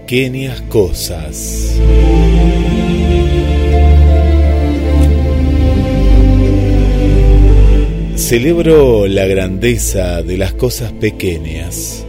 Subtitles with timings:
[0.10, 1.80] Pequeñas cosas.
[8.16, 12.08] Celebro la grandeza de las cosas pequeñas,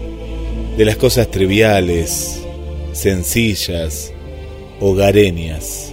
[0.78, 2.40] de las cosas triviales,
[2.92, 4.14] sencillas,
[4.80, 5.92] hogareñas.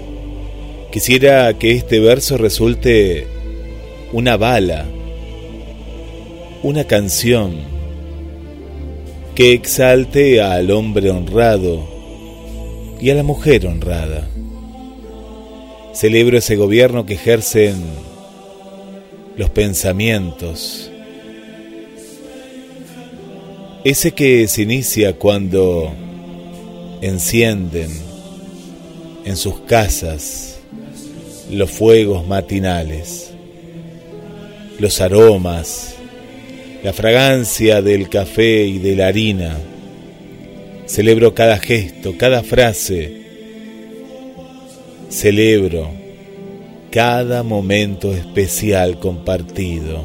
[0.93, 3.27] Quisiera que este verso resulte
[4.13, 4.85] una bala,
[6.63, 7.55] una canción,
[9.35, 11.96] que exalte al hombre honrado
[12.99, 14.27] y a la mujer honrada.
[15.93, 17.75] Celebro ese gobierno que ejercen
[19.35, 20.91] los pensamientos,
[23.83, 25.91] ese que se inicia cuando
[27.01, 27.89] encienden
[29.25, 30.59] en sus casas
[31.51, 33.31] los fuegos matinales,
[34.79, 35.95] los aromas,
[36.83, 39.57] la fragancia del café y de la harina.
[40.87, 43.11] Celebro cada gesto, cada frase.
[45.09, 45.91] Celebro
[46.89, 50.01] cada momento especial compartido.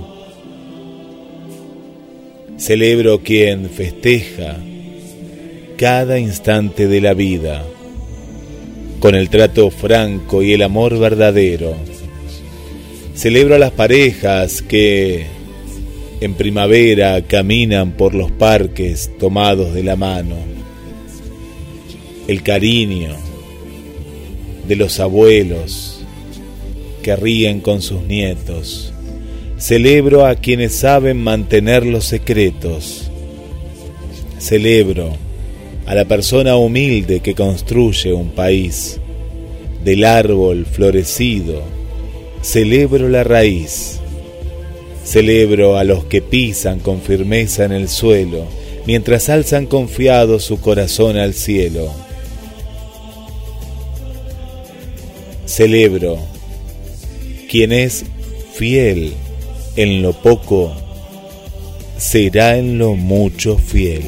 [2.58, 4.56] Celebro quien festeja
[5.76, 7.64] cada instante de la vida
[8.98, 11.74] con el trato franco y el amor verdadero.
[13.14, 15.26] Celebro a las parejas que
[16.20, 20.51] en primavera caminan por los parques tomados de la mano.
[22.28, 23.16] El cariño
[24.66, 26.00] de los abuelos
[27.02, 28.92] que ríen con sus nietos.
[29.58, 33.10] Celebro a quienes saben mantener los secretos.
[34.38, 35.12] Celebro
[35.86, 38.98] a la persona humilde que construye un país.
[39.84, 41.62] Del árbol florecido,
[42.40, 44.00] celebro la raíz
[45.04, 48.46] Celebro a los que pisan con firmeza en el suelo,
[48.86, 51.92] mientras alzan confiado su corazón al cielo.
[55.54, 56.18] Celebro
[57.50, 58.06] quien es
[58.54, 59.12] fiel
[59.76, 60.72] en lo poco,
[61.98, 64.02] será en lo mucho fiel.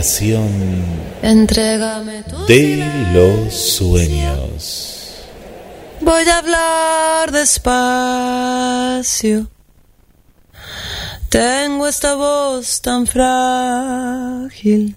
[0.00, 0.48] Estación
[2.48, 2.82] de
[3.12, 5.26] los sueños.
[6.00, 7.76] Voy a hablar despacio.
[11.28, 14.96] Tengo esta voz tan frágil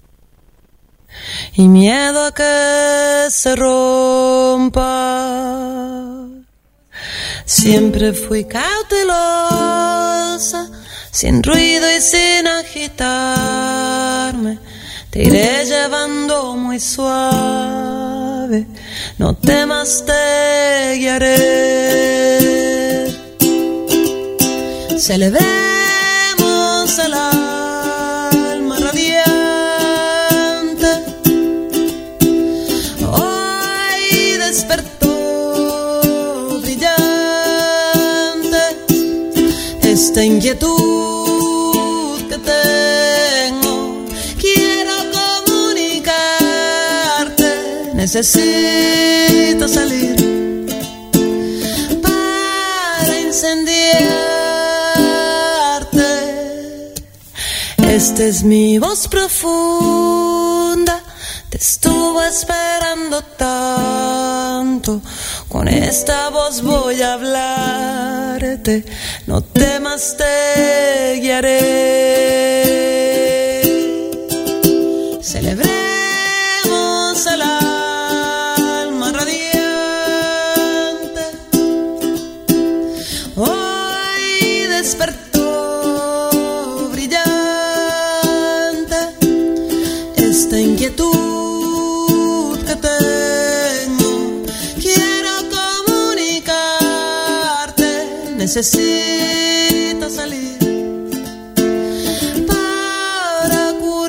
[1.52, 4.80] y miedo a que se rompa.
[7.44, 9.10] Siempre fui cautelosa,
[11.10, 13.64] sin ruido y sin agitarme
[15.14, 18.66] te iré llevando muy suave,
[19.16, 21.36] no temas, te guiaré.
[24.98, 30.88] Celebremos el alma radiante.
[33.06, 36.00] Hoy despertó
[36.60, 37.04] brillante.
[40.24, 40.73] inquietud
[48.14, 50.14] necesito salir
[52.00, 53.94] para incendiarte.
[57.78, 61.02] Esta es mi voz profunda,
[61.50, 65.00] te estuve esperando tanto
[65.48, 68.84] con esta voz voy a hablarte,
[69.26, 72.53] no temas, te guiaré.
[98.56, 100.58] Necesito salir
[102.46, 104.08] para curarme.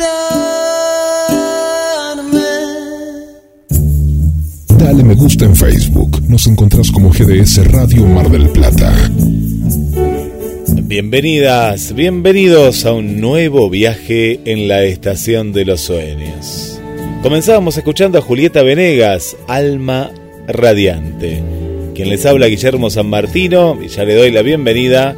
[4.78, 6.22] Dale me gusta en Facebook.
[6.28, 8.94] Nos encontrás como GDS Radio Mar del Plata.
[10.84, 16.80] Bienvenidas, bienvenidos a un nuevo viaje en la estación de los sueños.
[17.24, 20.12] Comenzábamos escuchando a Julieta Venegas, Alma
[20.48, 21.65] Radiante.
[21.96, 25.16] Quien les habla Guillermo San Martino y ya le doy la bienvenida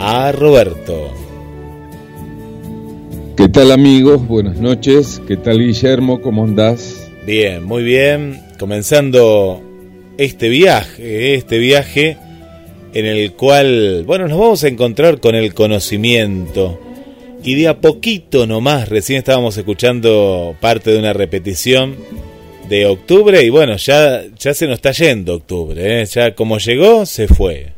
[0.00, 1.14] a Roberto.
[3.36, 4.26] ¿Qué tal amigos?
[4.26, 5.22] Buenas noches.
[5.28, 6.20] ¿Qué tal Guillermo?
[6.20, 7.08] ¿Cómo andás?
[7.24, 8.42] Bien, muy bien.
[8.58, 9.62] Comenzando
[10.18, 12.16] este viaje, este viaje
[12.94, 16.80] en el cual, bueno, nos vamos a encontrar con el conocimiento.
[17.44, 21.94] Y de a poquito nomás, recién estábamos escuchando parte de una repetición
[22.72, 26.06] de octubre y bueno, ya, ya se nos está yendo octubre, ¿eh?
[26.06, 27.74] ya como llegó, se fue.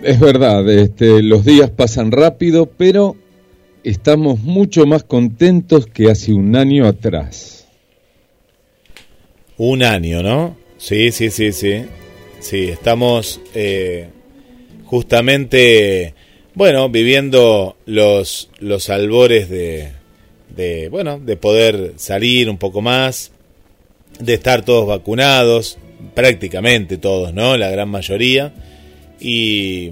[0.00, 3.16] Es verdad, este, los días pasan rápido, pero
[3.82, 7.66] estamos mucho más contentos que hace un año atrás.
[9.56, 10.56] Un año, ¿no?
[10.78, 11.86] Sí, sí, sí, sí.
[12.38, 14.10] Sí, estamos eh,
[14.84, 16.14] justamente,
[16.54, 19.99] bueno, viviendo los, los albores de,
[20.54, 23.32] de, bueno, de poder salir un poco más,
[24.18, 25.78] de estar todos vacunados,
[26.14, 27.56] prácticamente todos, ¿no?
[27.56, 28.52] La gran mayoría.
[29.20, 29.90] Y,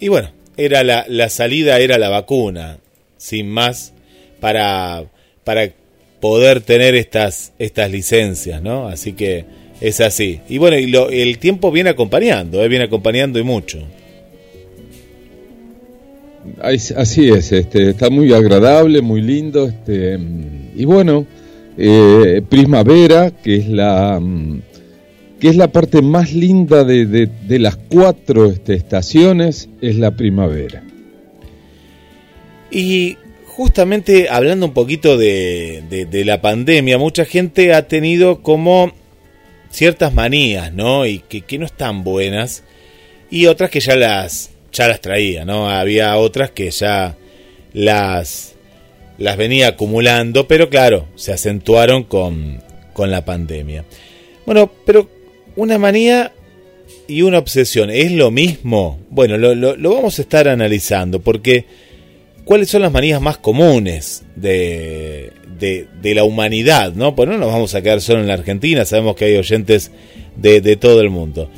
[0.00, 2.78] y bueno, era la, la salida era la vacuna,
[3.16, 3.92] sin más,
[4.40, 5.04] para,
[5.44, 5.70] para
[6.20, 8.88] poder tener estas, estas licencias, ¿no?
[8.88, 9.44] Así que
[9.80, 10.40] es así.
[10.48, 12.68] Y bueno, y lo, el tiempo viene acompañando, ¿eh?
[12.68, 13.82] viene acompañando y mucho.
[16.60, 20.18] Así es, este, está muy agradable, muy lindo, este,
[20.74, 21.26] y bueno,
[21.76, 24.60] eh, primavera, que es la mm,
[25.44, 30.82] que es la parte más linda de, de, las cuatro este, estaciones, es la primavera.
[32.70, 38.92] Y justamente hablando un poquito de, de, la pandemia, mucha gente ha tenido como
[39.68, 41.04] ciertas manías, ¿no?
[41.04, 42.64] Y que, que no están buenas,
[43.30, 45.70] y otras que ya las ya las traía, ¿no?
[45.70, 47.16] Había otras que ya
[47.72, 48.54] las,
[49.16, 53.84] las venía acumulando, pero claro, se acentuaron con, con la pandemia.
[54.44, 55.08] Bueno, pero
[55.56, 56.32] una manía
[57.06, 58.98] y una obsesión, ¿es lo mismo?
[59.10, 61.64] Bueno, lo, lo, vamos a estar analizando, porque
[62.44, 66.92] ¿cuáles son las manías más comunes de, de, de, la humanidad?
[66.94, 67.14] ¿no?
[67.14, 69.92] Pues no nos vamos a quedar solo en la Argentina, sabemos que hay oyentes
[70.36, 71.48] de, de todo el mundo.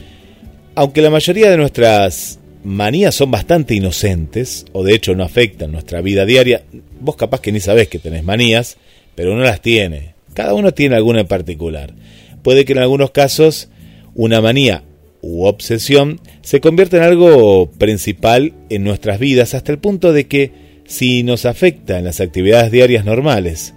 [0.75, 6.01] Aunque la mayoría de nuestras manías son bastante inocentes, o de hecho no afectan nuestra
[6.01, 6.65] vida diaria.
[7.01, 8.77] Vos capaz que ni sabés que tenés manías,
[9.15, 10.15] pero uno las tiene.
[10.35, 11.95] Cada uno tiene alguna en particular.
[12.43, 13.69] Puede que en algunos casos
[14.17, 14.83] una manía
[15.23, 20.51] u obsesión se convierta en algo principal en nuestras vidas hasta el punto de que
[20.87, 23.75] si nos afecta en las actividades diarias normales,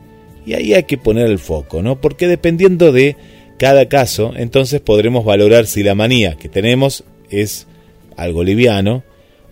[0.47, 2.01] y ahí hay que poner el foco, ¿no?
[2.01, 3.15] Porque dependiendo de
[3.59, 7.67] cada caso, entonces podremos valorar si la manía que tenemos es
[8.21, 9.03] algo liviano,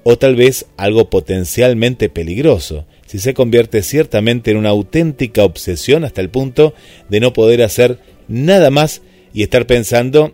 [0.03, 6.21] o tal vez algo potencialmente peligroso, si se convierte ciertamente en una auténtica obsesión hasta
[6.21, 6.73] el punto
[7.09, 9.01] de no poder hacer nada más
[9.33, 10.33] y estar pensando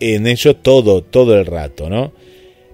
[0.00, 2.12] en ello todo, todo el rato, ¿no?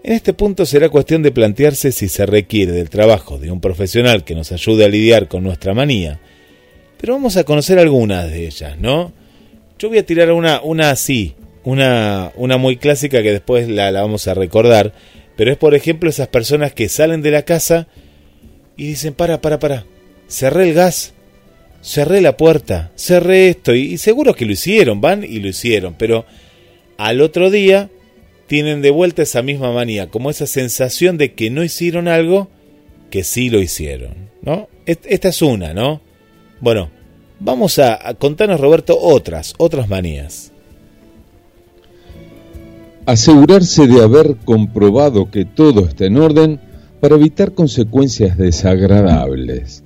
[0.02, 4.22] En este punto será cuestión de plantearse si se requiere del trabajo de un profesional
[4.22, 6.20] que nos ayude a lidiar con nuestra manía.
[6.96, 9.12] Pero vamos a conocer algunas de ellas, ¿no?
[9.78, 11.34] Yo voy a tirar una, una así,
[11.66, 14.92] una, una muy clásica que después la, la vamos a recordar,
[15.36, 17.88] pero es por ejemplo esas personas que salen de la casa
[18.76, 19.84] y dicen, para, para, para,
[20.28, 21.12] cerré el gas,
[21.82, 26.24] cerré la puerta, cerré esto, y, seguro que lo hicieron, van y lo hicieron, pero
[26.98, 27.90] al otro día
[28.46, 32.48] tienen de vuelta esa misma manía, como esa sensación de que no hicieron algo
[33.10, 34.68] que sí lo hicieron, ¿no?
[34.86, 36.00] Esta es una, ¿no?
[36.60, 36.92] Bueno,
[37.40, 40.52] vamos a, a contarnos, Roberto, otras, otras manías.
[43.06, 46.58] Asegurarse de haber comprobado que todo está en orden
[47.00, 49.84] para evitar consecuencias desagradables.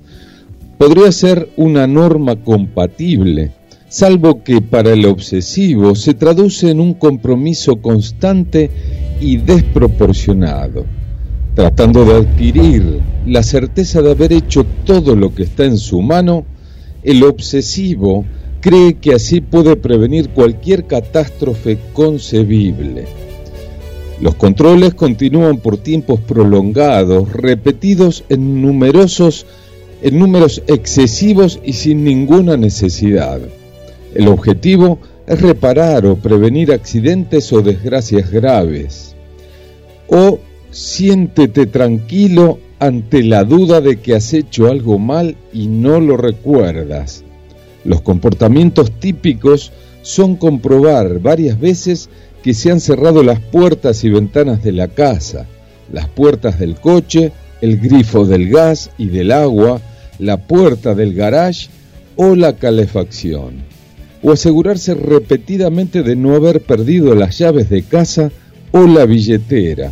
[0.79, 3.51] Podría ser una norma compatible,
[3.89, 8.71] salvo que para el obsesivo se traduce en un compromiso constante
[9.21, 10.87] y desproporcionado,
[11.53, 16.43] tratando de adquirir la certeza de haber hecho todo lo que está en su mano,
[17.03, 18.25] el obsesivo
[18.61, 23.05] cree que así puede prevenir cualquier catástrofe concebible.
[24.21, 29.47] Los controles continúan por tiempos prolongados, repetidos en numerosos
[30.01, 33.39] en números excesivos y sin ninguna necesidad.
[34.13, 39.15] El objetivo es reparar o prevenir accidentes o desgracias graves.
[40.07, 40.39] O
[40.71, 47.23] siéntete tranquilo ante la duda de que has hecho algo mal y no lo recuerdas.
[47.83, 49.71] Los comportamientos típicos
[50.01, 52.09] son comprobar varias veces
[52.43, 55.47] que se han cerrado las puertas y ventanas de la casa,
[55.91, 59.81] las puertas del coche, el grifo del gas y del agua,
[60.19, 61.69] la puerta del garage
[62.15, 63.63] o la calefacción.
[64.23, 68.31] O asegurarse repetidamente de no haber perdido las llaves de casa
[68.71, 69.91] o la billetera,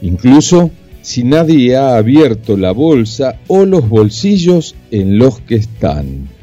[0.00, 0.70] incluso
[1.02, 6.35] si nadie ha abierto la bolsa o los bolsillos en los que están.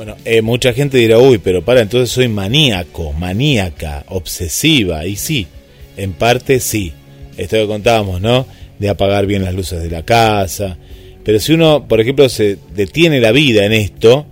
[0.00, 5.04] Bueno, eh, mucha gente dirá, uy, pero para, entonces soy maníaco, maníaca, obsesiva.
[5.04, 5.46] Y sí,
[5.94, 6.94] en parte sí.
[7.36, 8.46] Esto que contábamos, ¿no?
[8.78, 10.78] De apagar bien las luces de la casa.
[11.22, 14.24] Pero si uno, por ejemplo, se detiene la vida en esto,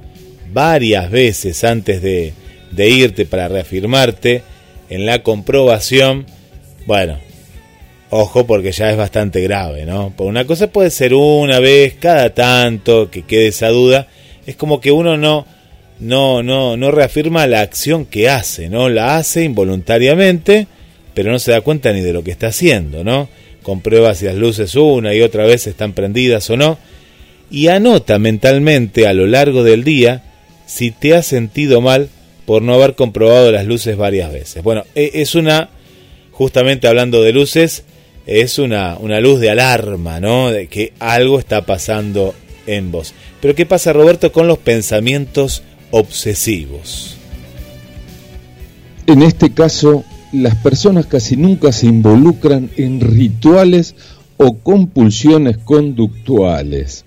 [0.55, 2.33] varias veces antes de,
[2.71, 4.43] de irte para reafirmarte,
[4.89, 6.25] en la comprobación,
[6.87, 7.19] bueno,
[8.09, 10.15] ojo porque ya es bastante grave, ¿no?
[10.17, 14.09] Por una cosa puede ser una vez, cada tanto, que quede esa duda.
[14.47, 15.58] Es como que uno no
[16.01, 18.89] no, no, no reafirma la acción que hace, ¿no?
[18.89, 20.67] La hace involuntariamente,
[21.15, 23.29] pero no se da cuenta ni de lo que está haciendo, ¿no?
[23.63, 26.79] Comprueba si las luces una y otra vez están prendidas o no,
[27.51, 30.23] y anota mentalmente a lo largo del día
[30.67, 32.09] si te has sentido mal
[32.45, 34.63] por no haber comprobado las luces varias veces.
[34.63, 35.71] Bueno, e, es una,
[36.31, 37.85] justamente hablando de luces,
[38.27, 40.51] es una, una luz de alarma, ¿no?
[40.51, 42.35] De que algo está pasando
[42.67, 43.15] en vos.
[43.41, 47.17] Pero ¿qué pasa, Roberto, con los pensamientos obsesivos.
[49.07, 53.95] En este caso, las personas casi nunca se involucran en rituales
[54.37, 57.05] o compulsiones conductuales.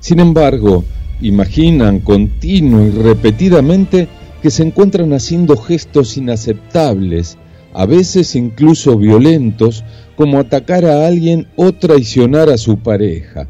[0.00, 0.84] Sin embargo,
[1.20, 4.08] imaginan continuo y repetidamente
[4.42, 7.38] que se encuentran haciendo gestos inaceptables,
[7.72, 9.84] a veces incluso violentos,
[10.16, 13.48] como atacar a alguien o traicionar a su pareja.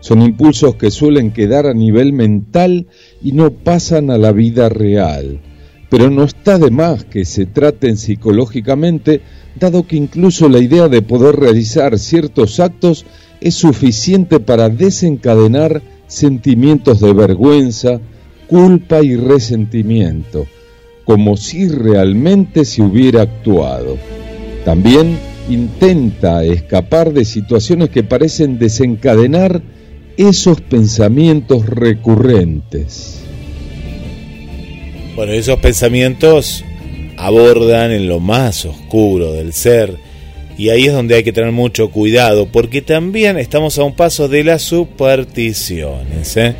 [0.00, 2.86] Son impulsos que suelen quedar a nivel mental
[3.22, 5.40] y no pasan a la vida real.
[5.88, 9.20] Pero no está de más que se traten psicológicamente,
[9.58, 13.04] dado que incluso la idea de poder realizar ciertos actos
[13.40, 18.00] es suficiente para desencadenar sentimientos de vergüenza,
[18.46, 20.46] culpa y resentimiento,
[21.04, 23.98] como si realmente se hubiera actuado.
[24.64, 29.62] También intenta escapar de situaciones que parecen desencadenar
[30.16, 33.20] esos pensamientos recurrentes.
[35.16, 36.64] Bueno, esos pensamientos
[37.16, 39.96] abordan en lo más oscuro del ser
[40.56, 44.28] y ahí es donde hay que tener mucho cuidado porque también estamos a un paso
[44.28, 46.36] de las supersticiones.
[46.36, 46.54] ¿eh?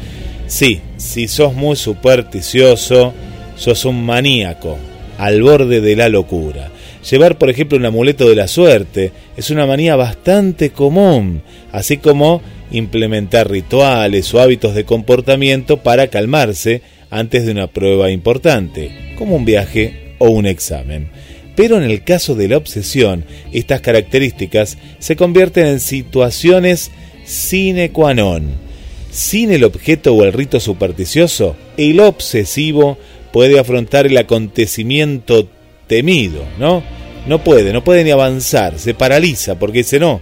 [0.46, 3.12] Sí, si sos muy supersticioso,
[3.56, 4.76] sos un maníaco
[5.18, 6.70] al borde de la locura.
[7.08, 11.42] Llevar, por ejemplo, un amuleto de la suerte es una manía bastante común,
[11.72, 19.14] así como implementar rituales o hábitos de comportamiento para calmarse antes de una prueba importante,
[19.18, 21.10] como un viaje o un examen.
[21.56, 26.90] Pero en el caso de la obsesión, estas características se convierten en situaciones
[27.24, 28.72] sine qua non.
[29.10, 32.96] Sin el objeto o el rito supersticioso, el obsesivo
[33.32, 35.48] puede afrontar el acontecimiento
[35.86, 36.82] temido, ¿no?
[37.26, 40.20] No puede, no puede ni avanzar, se paraliza porque dice no,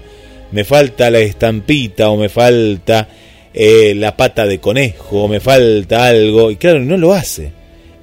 [0.53, 3.09] me falta la estampita o me falta
[3.53, 7.53] eh, la pata de conejo o me falta algo, y claro, no lo hace.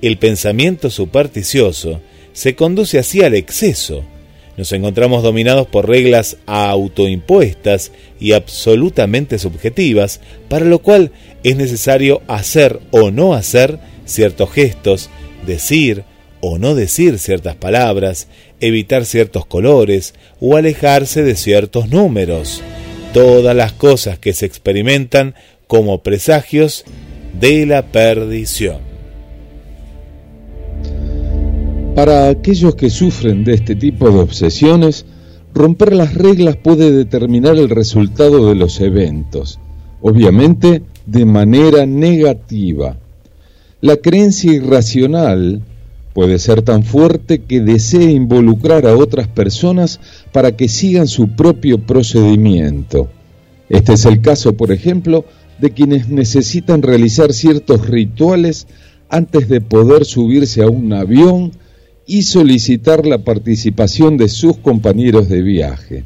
[0.02, 2.02] El pensamiento supersticioso
[2.34, 4.04] se conduce así al exceso.
[4.58, 11.12] Nos encontramos dominados por reglas autoimpuestas y absolutamente subjetivas, para lo cual
[11.44, 15.10] es necesario hacer o no hacer ciertos gestos,
[15.46, 16.04] decir
[16.48, 18.28] o no decir ciertas palabras,
[18.60, 22.62] evitar ciertos colores o alejarse de ciertos números.
[23.14, 25.36] Todas las cosas que se experimentan
[25.68, 26.86] como presagios
[27.40, 28.78] de la perdición.
[31.96, 35.06] Para aquellos que sufren de este tipo de obsesiones,
[35.54, 39.60] romper las reglas puede determinar el resultado de los eventos,
[40.02, 42.98] obviamente de manera negativa.
[43.82, 45.62] La creencia irracional
[46.18, 50.00] puede ser tan fuerte que desee involucrar a otras personas
[50.32, 53.08] para que sigan su propio procedimiento.
[53.70, 55.26] Este es el caso, por ejemplo,
[55.60, 58.66] de quienes necesitan realizar ciertos rituales
[59.10, 61.52] antes de poder subirse a un avión
[62.08, 66.04] y solicitar la participación de sus compañeros de viaje.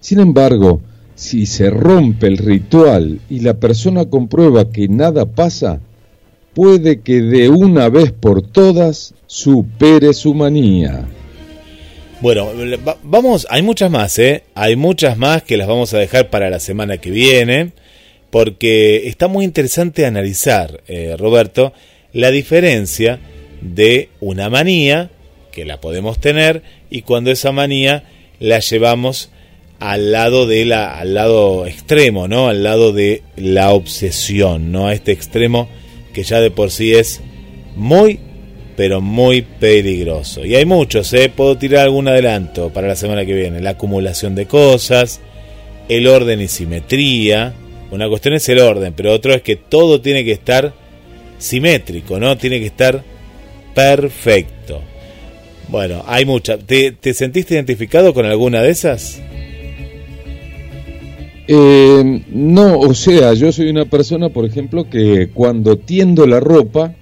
[0.00, 0.80] Sin embargo,
[1.14, 5.78] si se rompe el ritual y la persona comprueba que nada pasa,
[6.54, 11.06] puede que de una vez por todas supere su manía.
[12.20, 12.50] Bueno,
[13.02, 14.44] vamos, hay muchas más, ¿eh?
[14.54, 17.72] Hay muchas más que las vamos a dejar para la semana que viene
[18.30, 21.72] porque está muy interesante analizar, eh, Roberto,
[22.12, 23.18] la diferencia
[23.60, 25.10] de una manía,
[25.52, 28.04] que la podemos tener, y cuando esa manía
[28.38, 29.30] la llevamos
[29.80, 32.48] al lado de la, al lado extremo, ¿no?
[32.48, 34.86] Al lado de la obsesión, ¿no?
[34.86, 35.68] A este extremo
[36.12, 37.20] que ya de por sí es
[37.76, 38.18] muy,
[38.76, 40.44] pero muy peligroso.
[40.44, 41.30] Y hay muchos, ¿eh?
[41.34, 43.60] Puedo tirar algún adelanto para la semana que viene.
[43.60, 45.20] La acumulación de cosas,
[45.88, 47.54] el orden y simetría,
[47.90, 50.72] una cuestión es el orden, pero otro es que todo tiene que estar
[51.38, 52.36] simétrico, ¿no?
[52.38, 53.02] Tiene que estar
[53.74, 54.82] perfecto.
[55.68, 56.60] Bueno, hay muchas.
[56.64, 59.20] ¿Te, sentiste identificado con alguna de esas?
[61.52, 66.94] Eh, no, o sea, yo soy una persona, por ejemplo, que cuando tiendo la ropa,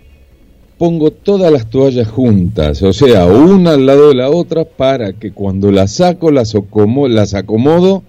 [0.79, 5.33] pongo todas las toallas juntas, o sea, una al lado de la otra para que
[5.33, 6.55] cuando las saco, las,
[7.11, 8.05] las acomodo,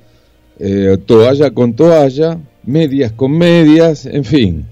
[0.59, 4.65] eh, toalla con toalla, medias con medias, en fin.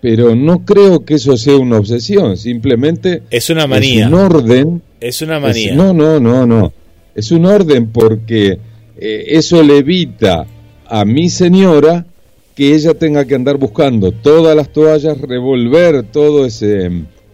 [0.00, 4.06] Pero no creo que eso sea una obsesión, simplemente es una manía.
[4.06, 4.82] Es un orden.
[5.00, 5.76] Es una manía.
[5.76, 6.72] no, no, no, no.
[7.14, 8.58] Es un orden porque
[8.96, 10.48] eh, eso le evita
[10.86, 12.06] a mi señora
[12.54, 16.90] que ella tenga que andar buscando todas las toallas, revolver todo ese,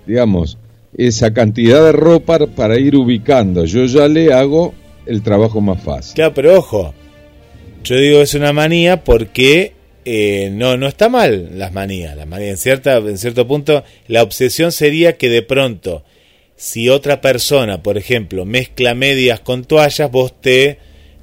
[0.06, 0.56] digamos,
[0.96, 3.64] esa cantidad de ropa para ir ubicando.
[3.64, 4.74] Yo ya le hago
[5.06, 6.14] el trabajo más fácil.
[6.14, 6.94] Claro, pero ojo,
[7.84, 12.16] yo digo es una manía porque eh, no, no está mal las manías.
[12.16, 16.02] Las manías en, cierta, en cierto punto, la obsesión sería que de pronto,
[16.56, 20.78] si otra persona, por ejemplo, mezcla medias con toallas, vos te,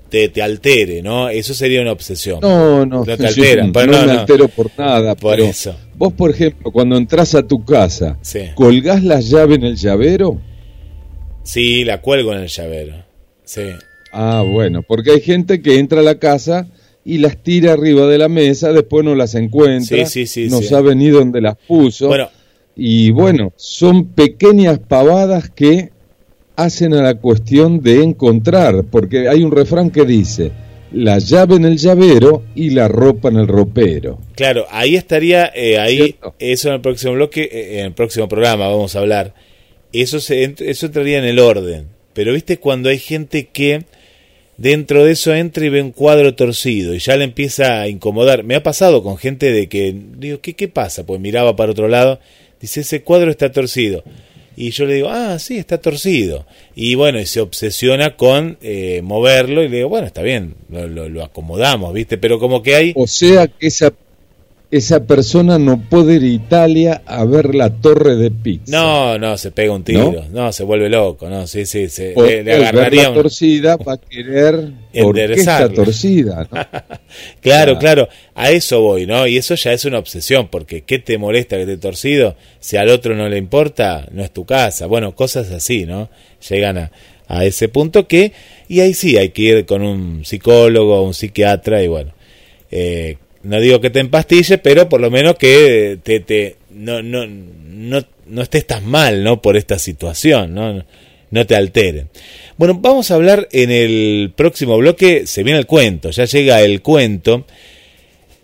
[0.09, 1.29] te, te altere, ¿no?
[1.29, 2.39] Eso sería una obsesión.
[2.41, 3.65] No, no, no te altera.
[3.67, 5.15] no, me altero por nada.
[5.15, 5.75] Por eso.
[5.95, 8.17] Vos, por ejemplo, cuando entras a tu casa,
[8.55, 10.39] ¿colgás la llave en el llavero?
[11.43, 12.95] Sí, la cuelgo en el llavero.
[13.43, 13.63] Sí.
[14.11, 16.67] Ah, bueno, porque hay gente que entra a la casa
[17.05, 19.97] y las tira arriba de la mesa, después no las encuentra,
[20.49, 22.11] no sabe ni dónde las puso.
[22.75, 25.91] y bueno, son pequeñas pavadas que
[26.57, 30.51] hacen a la cuestión de encontrar, porque hay un refrán que dice,
[30.91, 34.19] la llave en el llavero y la ropa en el ropero.
[34.35, 38.67] Claro, ahí estaría, eh, ahí, eso en el próximo bloque, eh, en el próximo programa
[38.67, 39.35] vamos a hablar,
[39.93, 43.83] eso, se, eso entraría en el orden, pero viste cuando hay gente que
[44.57, 48.43] dentro de eso entra y ve un cuadro torcido y ya le empieza a incomodar.
[48.43, 51.05] Me ha pasado con gente de que, digo, ¿qué, qué pasa?
[51.05, 52.19] Pues miraba para otro lado,
[52.59, 54.03] dice, ese cuadro está torcido.
[54.59, 56.47] Y yo le digo, ah, sí, está torcido.
[56.75, 60.87] Y bueno, y se obsesiona con eh, moverlo y le digo, bueno, está bien, lo,
[60.87, 62.17] lo, lo acomodamos, ¿viste?
[62.17, 62.93] Pero como que hay...
[62.95, 63.93] O sea que esa
[64.69, 68.71] esa persona no puede ir a Italia a ver la torre de pizza.
[68.71, 72.53] No, no, se pega un tiro, no, se vuelve loco, no, sí, sí, se, le,
[72.53, 76.47] agarraría la torcida para querer está torcida,
[77.41, 79.25] claro, claro, a eso voy, ¿no?
[79.25, 82.35] Y eso ya es una obsesión, porque ¿qué te molesta que esté torcido?
[82.59, 84.85] Si al otro no le importa, no es tu casa.
[84.87, 86.09] Bueno, cosas así, ¿no?
[86.49, 86.91] Llegan a,
[87.27, 88.33] a ese punto que,
[88.67, 92.13] y ahí sí hay que ir con un psicólogo, un psiquiatra, y bueno,
[92.71, 97.25] eh, no digo que te empastilles, pero por lo menos que te, te no, no,
[97.25, 99.41] no, no estés tan mal, ¿no?
[99.41, 100.83] Por esta situación, ¿no?
[101.31, 102.07] No te altere.
[102.57, 106.81] Bueno, vamos a hablar en el próximo bloque, se viene el cuento, ya llega el
[106.81, 107.45] cuento,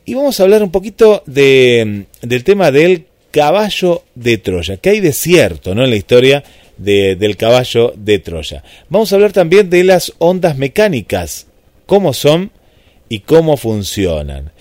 [0.06, 5.00] y vamos a hablar un poquito de, del tema del caballo de Troya, que hay
[5.02, 5.84] de cierto, ¿no?
[5.84, 6.46] En la historia
[6.78, 8.64] de, del caballo de Troya.
[8.88, 11.48] Vamos a hablar también de las ondas mecánicas,
[11.86, 12.52] cómo son
[13.10, 14.54] y cómo funcionan.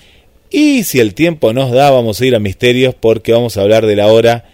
[0.53, 3.87] Y si el tiempo nos da, vamos a ir a misterios porque vamos a hablar
[3.87, 4.45] de la hora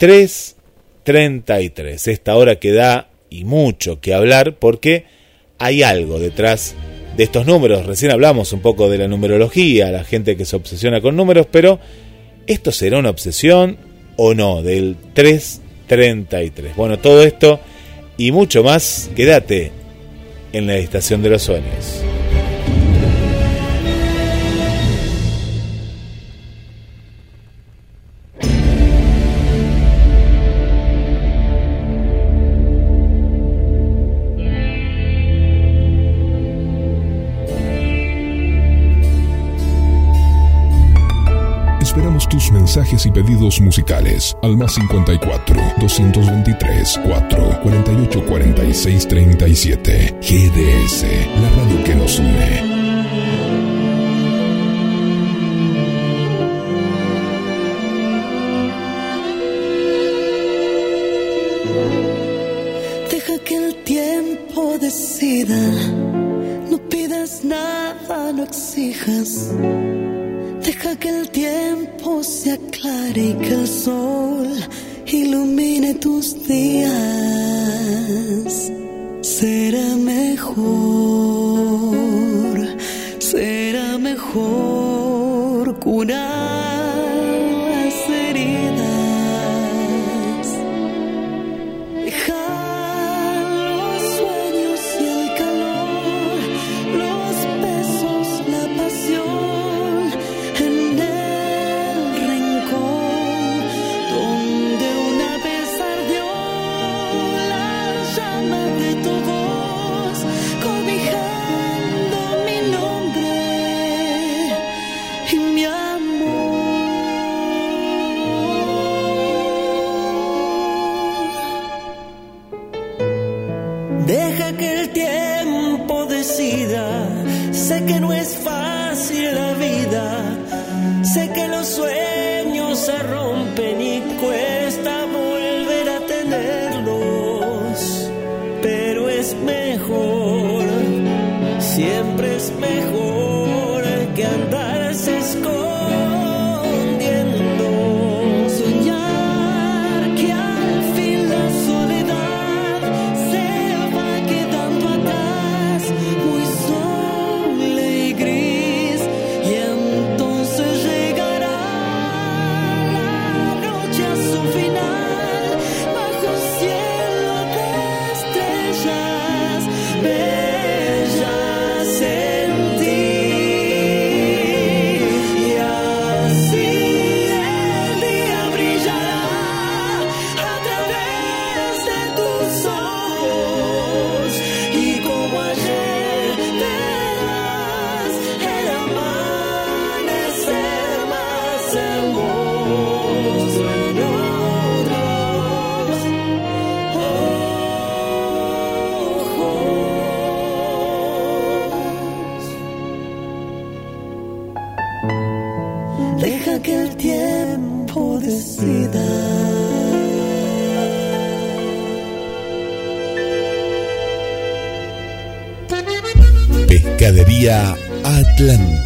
[0.00, 2.08] 3.33.
[2.08, 5.04] Esta hora que da y mucho que hablar porque
[5.58, 6.74] hay algo detrás
[7.14, 7.84] de estos números.
[7.84, 11.78] Recién hablamos un poco de la numerología, la gente que se obsesiona con números, pero
[12.46, 13.76] ¿esto será una obsesión
[14.16, 14.62] o no?
[14.62, 16.74] Del 333.
[16.74, 17.60] Bueno, todo esto
[18.16, 19.72] y mucho más, quédate
[20.54, 22.02] en la estación de los sueños.
[42.34, 50.16] Tus mensajes y pedidos musicales al más 54 223 4 48 46 37.
[50.20, 51.04] GDS,
[51.40, 52.74] la radio que nos une.
[63.12, 65.70] Deja que el tiempo decida.
[66.68, 69.52] No pidas nada, no exijas.
[70.74, 74.48] Deja que el tiempo se aclare y que el sol
[75.06, 76.92] ilumine tus días.
[79.20, 81.33] Será mejor,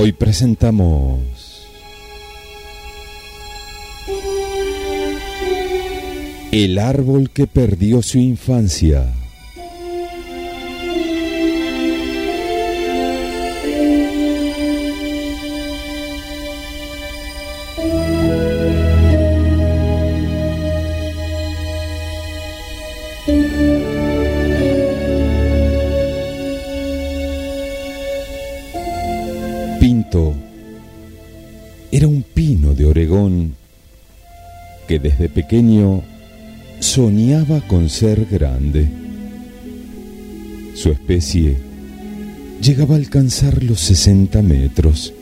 [0.00, 1.18] Hoy presentamos
[6.52, 9.12] El árbol que perdió su infancia.
[34.98, 36.02] Desde pequeño
[36.80, 38.88] soñaba con ser grande.
[40.74, 41.56] Su especie
[42.62, 45.12] llegaba a alcanzar los 60 metros.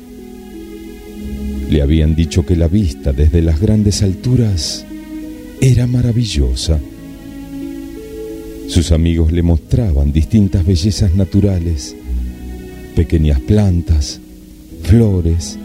[1.70, 4.84] Le habían dicho que la vista desde las grandes alturas
[5.60, 6.78] era maravillosa.
[8.68, 11.96] Sus amigos le mostraban distintas bellezas naturales,
[12.94, 14.20] pequeñas plantas,
[14.82, 15.58] flores,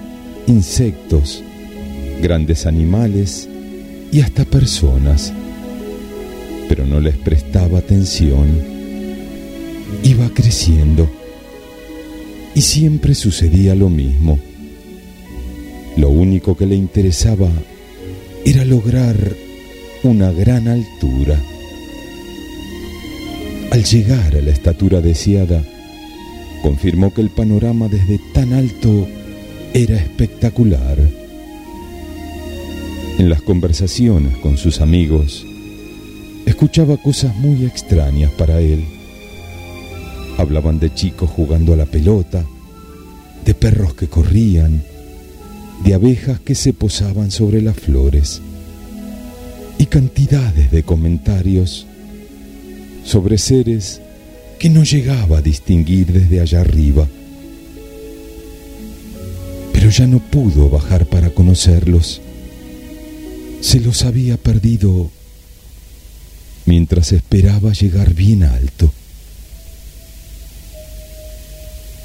[0.48, 1.44] insectos,
[2.22, 3.50] grandes animales
[4.12, 5.34] y hasta personas,
[6.68, 8.48] pero no les prestaba atención.
[10.04, 11.10] Iba creciendo
[12.54, 14.40] y siempre sucedía lo mismo.
[15.98, 17.50] Lo único que le interesaba
[18.46, 19.16] era lograr
[20.04, 21.40] una gran altura.
[23.72, 25.64] Al llegar a la estatura deseada,
[26.62, 29.08] confirmó que el panorama desde tan alto
[29.74, 31.21] era espectacular.
[33.22, 35.46] En las conversaciones con sus amigos,
[36.48, 38.84] escuchaba cosas muy extrañas para él.
[40.40, 42.44] Hablaban de chicos jugando a la pelota,
[43.46, 44.82] de perros que corrían,
[45.84, 48.42] de abejas que se posaban sobre las flores
[49.78, 51.86] y cantidades de comentarios
[53.04, 54.02] sobre seres
[54.58, 57.08] que no llegaba a distinguir desde allá arriba.
[59.74, 62.20] Pero ya no pudo bajar para conocerlos.
[63.62, 65.12] Se los había perdido
[66.66, 68.92] mientras esperaba llegar bien alto.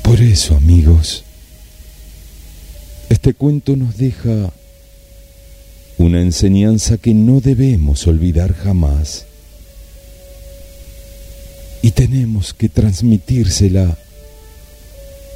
[0.02, 1.24] Por eso, amigos,
[3.08, 4.52] este cuento nos deja
[5.98, 9.26] una enseñanza que no debemos olvidar jamás
[11.82, 13.96] y tenemos que transmitírsela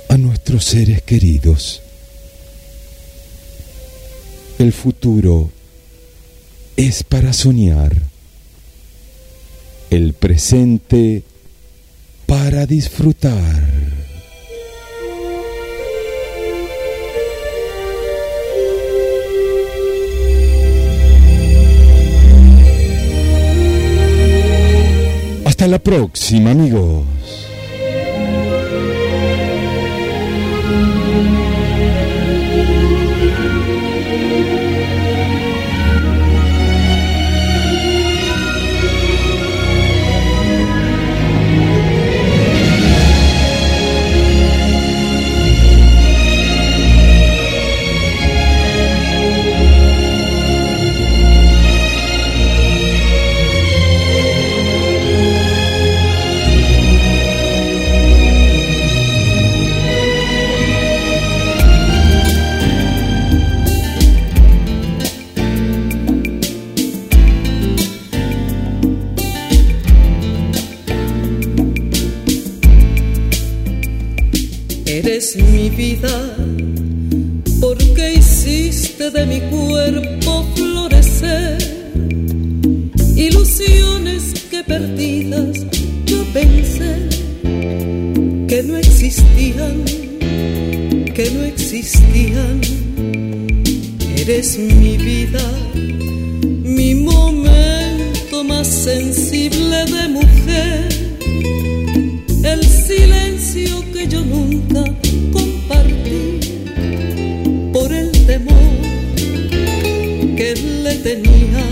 [0.08, 1.82] a nuestros seres queridos.
[4.58, 5.50] El futuro
[6.86, 7.94] es para soñar,
[9.90, 11.22] el presente
[12.24, 13.68] para disfrutar.
[25.44, 27.19] Hasta la próxima, amigos.
[75.36, 76.36] Mi vida,
[77.60, 81.58] porque hiciste de mi cuerpo florecer
[83.14, 85.56] ilusiones que perdidas
[86.06, 87.08] yo pensé
[88.48, 89.84] que no existían,
[91.14, 92.60] que no existían.
[94.16, 95.44] Eres mi vida,
[96.64, 100.88] mi momento más sensible de mujer,
[111.02, 111.64] tenía.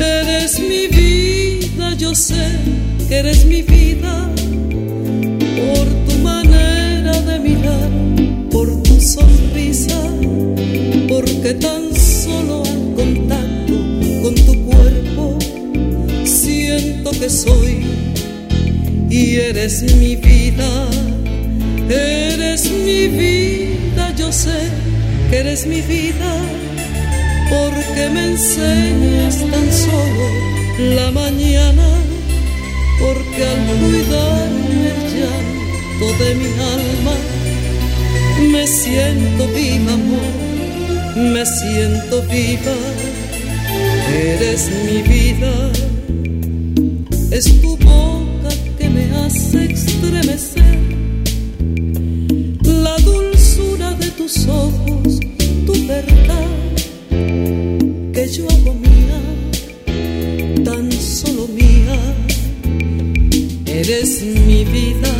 [0.00, 2.46] Eres mi vida, yo sé
[3.08, 4.28] que eres mi vida.
[5.56, 7.90] Por tu manera de mirar,
[8.50, 10.00] por tu sonrisa,
[11.08, 13.74] porque tan solo al contacto
[14.22, 15.38] con tu cuerpo
[16.24, 17.82] siento que soy
[19.10, 20.88] y eres mi vida,
[21.88, 24.58] eres mi vida, yo sé
[25.30, 26.32] que eres mi vida,
[27.52, 30.24] porque me enseñas tan solo
[30.96, 31.88] la mañana,
[32.98, 37.14] porque al cuidarme el llanto de mi alma,
[38.52, 40.32] me siento viva, amor,
[41.34, 42.76] me siento viva,
[44.10, 45.52] eres mi vida,
[47.30, 50.78] es tu boca que me hace estremecer.
[52.64, 55.20] La dulzura de tus ojos,
[55.66, 56.71] tu verdad,
[58.32, 59.20] yo hago mía,
[60.64, 61.98] tan solo mía.
[63.66, 65.14] Eres mi vida,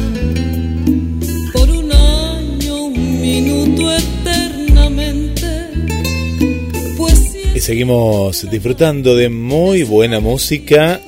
[1.53, 5.47] por un año, un minuto eternamente.
[6.97, 10.99] Pues si seguimos disfrutando de muy buena música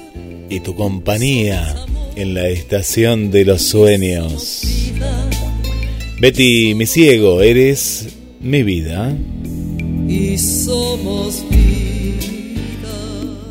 [0.50, 1.74] y tu compañía
[2.16, 4.92] en la estación de los sueños.
[6.20, 8.08] Betty, mi ciego, eres
[8.40, 9.16] mi vida.
[10.06, 11.42] Y somos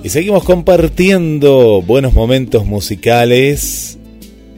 [0.03, 3.97] Y seguimos compartiendo buenos momentos musicales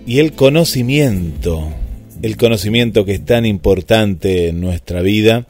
[0.08, 1.72] y el conocimiento,
[2.24, 5.46] el conocimiento que es tan importante en nuestra vida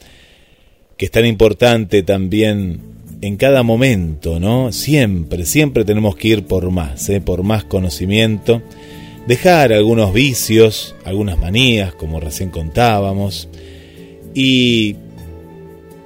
[0.98, 2.80] que es tan importante también
[3.22, 4.72] en cada momento, ¿no?
[4.72, 7.22] Siempre, siempre tenemos que ir por más, ¿eh?
[7.22, 8.62] por más conocimiento,
[9.28, 13.50] dejar algunos vicios, algunas manías, como recién contábamos,
[14.34, 14.98] y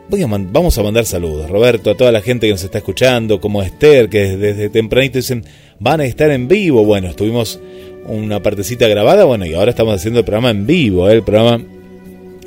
[0.09, 4.09] vamos a mandar saludos, Roberto, a toda la gente que nos está escuchando, como Esther,
[4.09, 5.45] que desde tempranito dicen,
[5.79, 7.59] van a estar en vivo, bueno, estuvimos
[8.07, 11.13] una partecita grabada, bueno, y ahora estamos haciendo el programa en vivo, ¿eh?
[11.13, 11.63] el programa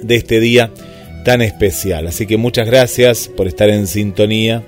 [0.03, 0.70] de este día
[1.25, 2.09] tan especial.
[2.09, 4.64] Así que muchas gracias por estar en sintonía.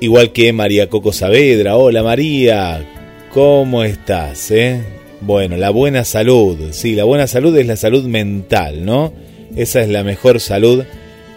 [0.00, 1.76] Igual que María Coco Saavedra.
[1.76, 2.88] Hola María,
[3.34, 4.50] ¿cómo estás?
[4.50, 4.80] Eh?
[5.20, 6.58] Bueno, la buena salud.
[6.70, 9.12] Sí, la buena salud es la salud mental, ¿no?
[9.54, 10.84] Esa es la mejor salud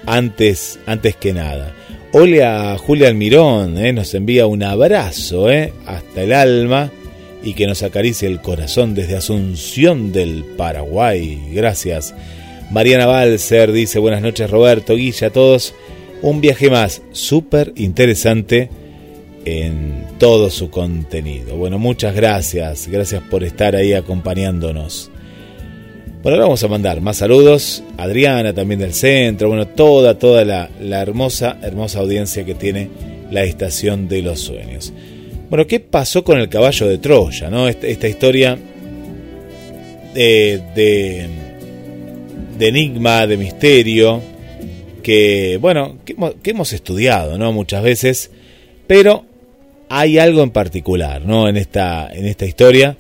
[0.06, 1.74] antes, antes que nada.
[2.12, 3.92] Hola Julia Almirón, ¿eh?
[3.92, 5.74] nos envía un abrazo ¿eh?
[5.86, 6.92] hasta el alma
[7.44, 11.50] y que nos acaricie el corazón desde Asunción del Paraguay.
[11.52, 12.16] Gracias.
[12.72, 15.76] Mariana Balser dice buenas noches Roberto, Guilla, a todos.
[16.22, 18.70] Un viaje más súper interesante
[19.44, 21.56] en todo su contenido.
[21.56, 25.12] Bueno, muchas gracias, gracias por estar ahí acompañándonos.
[26.26, 27.84] Bueno, ahora vamos a mandar más saludos.
[27.98, 32.90] Adriana también del centro, bueno, toda, toda la, hermosa, hermosa audiencia que tiene
[33.30, 34.92] la Estación de los Sueños.
[35.52, 37.52] Bueno, ¿qué pasó con el caballo de Troya?
[37.52, 37.68] ¿no?
[37.68, 38.58] Esta, historia
[40.16, 41.30] de
[42.58, 44.20] de enigma, de misterio,
[45.04, 47.52] que, bueno, que hemos, estudiado, ¿no?
[47.52, 48.32] Muchas veces,
[48.88, 49.26] pero
[49.90, 51.48] hay algo en particular, ¿no?
[51.48, 52.98] En esta, en esta historia.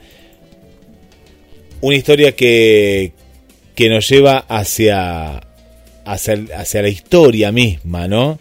[1.81, 3.13] Una historia que,
[3.75, 5.41] que nos lleva hacia,
[6.05, 8.39] hacia, hacia la historia misma, ¿no?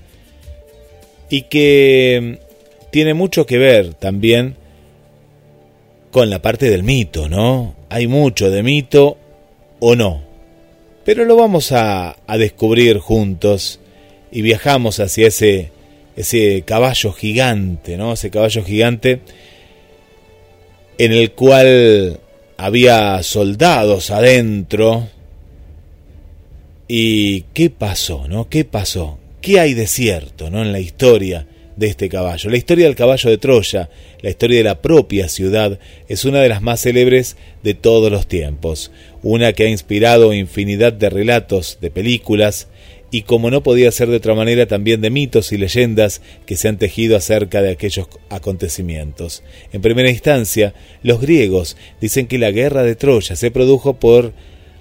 [1.29, 2.38] Y que
[2.90, 4.57] tiene mucho que ver también
[6.14, 7.75] con la parte del mito, ¿no?
[7.88, 9.18] Hay mucho de mito
[9.81, 10.23] o no.
[11.05, 13.81] Pero lo vamos a, descubrir juntos
[14.31, 15.73] y viajamos hacia ese,
[16.16, 18.12] ese caballo gigante, ¿no?
[18.12, 19.23] Ese caballo gigante
[20.99, 22.20] en el cual
[22.57, 25.09] había soldados adentro.
[26.88, 28.49] ¿Y qué pasó, no?
[28.49, 29.19] ¿Qué pasó?
[29.40, 30.62] ¿Qué hay de cierto, no?
[30.62, 32.51] En la historia de este caballo.
[32.51, 33.90] La historia del caballo de Troya,
[34.21, 38.27] la historia de la propia ciudad, es una de las más célebres de todos los
[38.27, 38.90] tiempos,
[39.23, 42.69] una que ha inspirado infinidad de relatos, de películas,
[43.14, 46.66] y como no podía ser de otra manera también de mitos y leyendas que se
[46.66, 49.44] han tejido acerca de aquellos acontecimientos.
[49.72, 50.74] En primera instancia,
[51.05, 54.33] los griegos dicen que la guerra de Troya se produjo por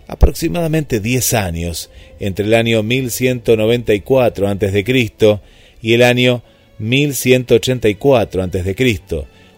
[0.08, 5.39] aproximadamente 10 años, entre el año 1194 a.C.
[5.84, 6.41] y el año
[6.80, 8.76] 1184 a.C.,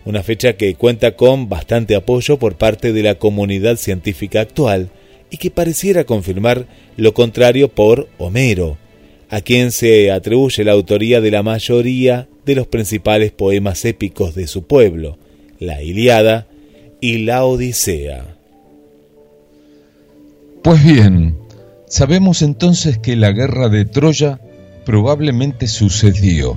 [0.03, 4.89] una fecha que cuenta con bastante apoyo por parte de la comunidad científica actual
[5.35, 8.77] y que pareciera confirmar lo contrario por Homero,
[9.29, 14.47] a quien se atribuye la autoría de la mayoría de los principales poemas épicos de
[14.47, 15.17] su pueblo,
[15.59, 16.47] la Iliada
[17.01, 18.37] y la Odisea.
[20.63, 21.35] Pues bien,
[21.85, 24.39] sabemos entonces que la guerra de Troya
[24.85, 26.55] probablemente sucedió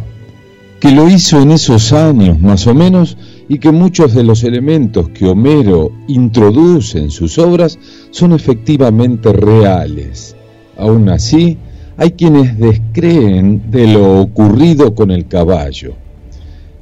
[0.78, 3.16] que lo hizo en esos años más o menos
[3.48, 7.78] y que muchos de los elementos que Homero introduce en sus obras
[8.10, 10.36] son efectivamente reales.
[10.76, 11.56] Aún así,
[11.96, 15.94] hay quienes descreen de lo ocurrido con el caballo.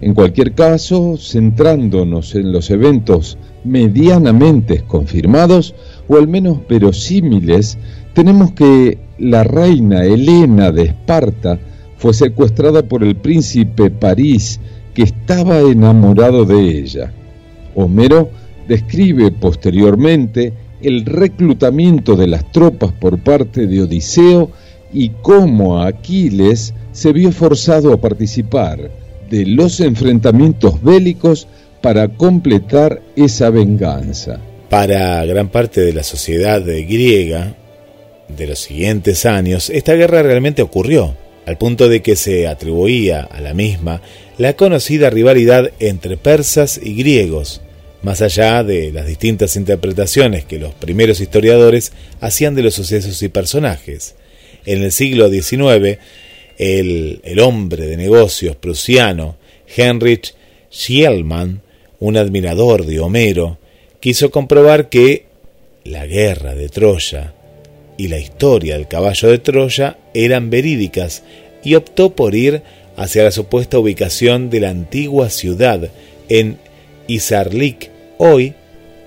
[0.00, 5.74] En cualquier caso, centrándonos en los eventos medianamente confirmados,
[6.06, 7.78] o al menos verosímiles,
[8.12, 11.58] tenemos que la reina Helena de Esparta
[11.96, 14.60] fue secuestrada por el príncipe París,
[14.96, 17.12] que estaba enamorado de ella.
[17.74, 18.30] Homero
[18.66, 24.50] describe posteriormente el reclutamiento de las tropas por parte de Odiseo
[24.94, 28.90] y cómo Aquiles se vio forzado a participar
[29.28, 31.46] de los enfrentamientos bélicos
[31.82, 34.40] para completar esa venganza.
[34.70, 37.54] Para gran parte de la sociedad griega
[38.34, 43.42] de los siguientes años, esta guerra realmente ocurrió al punto de que se atribuía a
[43.42, 44.00] la misma
[44.38, 47.62] la conocida rivalidad entre persas y griegos,
[48.02, 53.28] más allá de las distintas interpretaciones que los primeros historiadores hacían de los sucesos y
[53.28, 54.14] personajes.
[54.66, 55.98] En el siglo XIX,
[56.58, 59.36] el, hombre de negocios prusiano
[59.74, 60.34] Heinrich
[60.70, 61.62] Schielmann,
[61.98, 63.58] un admirador de Homero,
[64.00, 65.26] quiso comprobar que
[65.84, 67.32] la guerra de Troya
[67.96, 71.22] y la historia del caballo de Troya eran verídicas
[71.64, 72.62] y optó por ir
[72.96, 75.90] hacia la supuesta ubicación de la antigua ciudad
[76.28, 76.58] en
[77.06, 78.54] Isarlik, hoy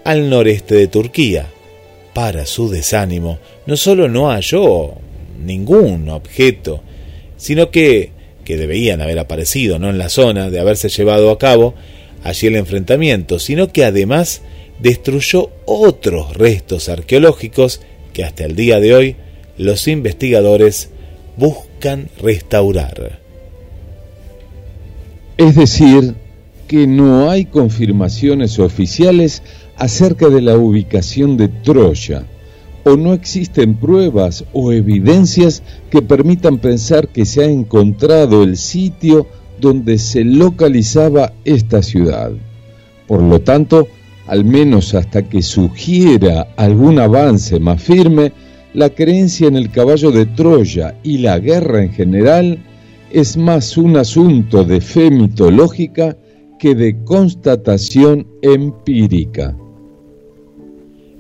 [0.04, 1.48] al noreste de Turquía.
[2.14, 4.94] Para su desánimo, no solo no halló
[5.44, 6.82] ningún objeto,
[7.38, 8.12] sino que,
[8.44, 9.90] que debían haber aparecido ¿no?
[9.90, 11.76] en la zona de haberse llevado a cabo
[12.24, 14.42] allí el enfrentamiento, sino que además
[14.80, 17.82] destruyó otros restos arqueológicos
[18.14, 19.16] que hasta el día de hoy
[19.58, 20.90] los investigadores
[21.38, 23.19] buscan restaurar.
[25.40, 26.16] Es decir,
[26.68, 29.42] que no hay confirmaciones oficiales
[29.78, 32.26] acerca de la ubicación de Troya,
[32.84, 39.28] o no existen pruebas o evidencias que permitan pensar que se ha encontrado el sitio
[39.62, 42.34] donde se localizaba esta ciudad.
[43.08, 43.88] Por lo tanto,
[44.28, 48.34] al menos hasta que sugiera algún avance más firme,
[48.74, 52.60] la creencia en el caballo de Troya y la guerra en general
[53.12, 56.18] es más un asunto de fe mitológica
[56.60, 59.56] que de constatación empírica.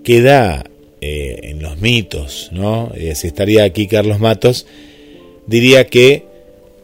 [0.04, 0.66] Queda
[1.02, 2.92] eh, en los mitos, ¿no?
[2.94, 4.68] Eh, si estaría aquí Carlos Matos,
[5.48, 6.26] diría que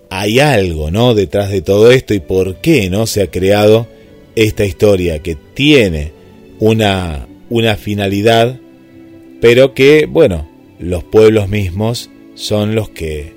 [0.09, 1.13] hay algo, ¿no?
[1.13, 3.07] Detrás de todo esto y por qué, ¿no?
[3.07, 3.87] Se ha creado
[4.35, 6.11] esta historia que tiene
[6.59, 8.57] una, una finalidad,
[9.41, 10.49] pero que, bueno,
[10.79, 13.34] los pueblos mismos son los que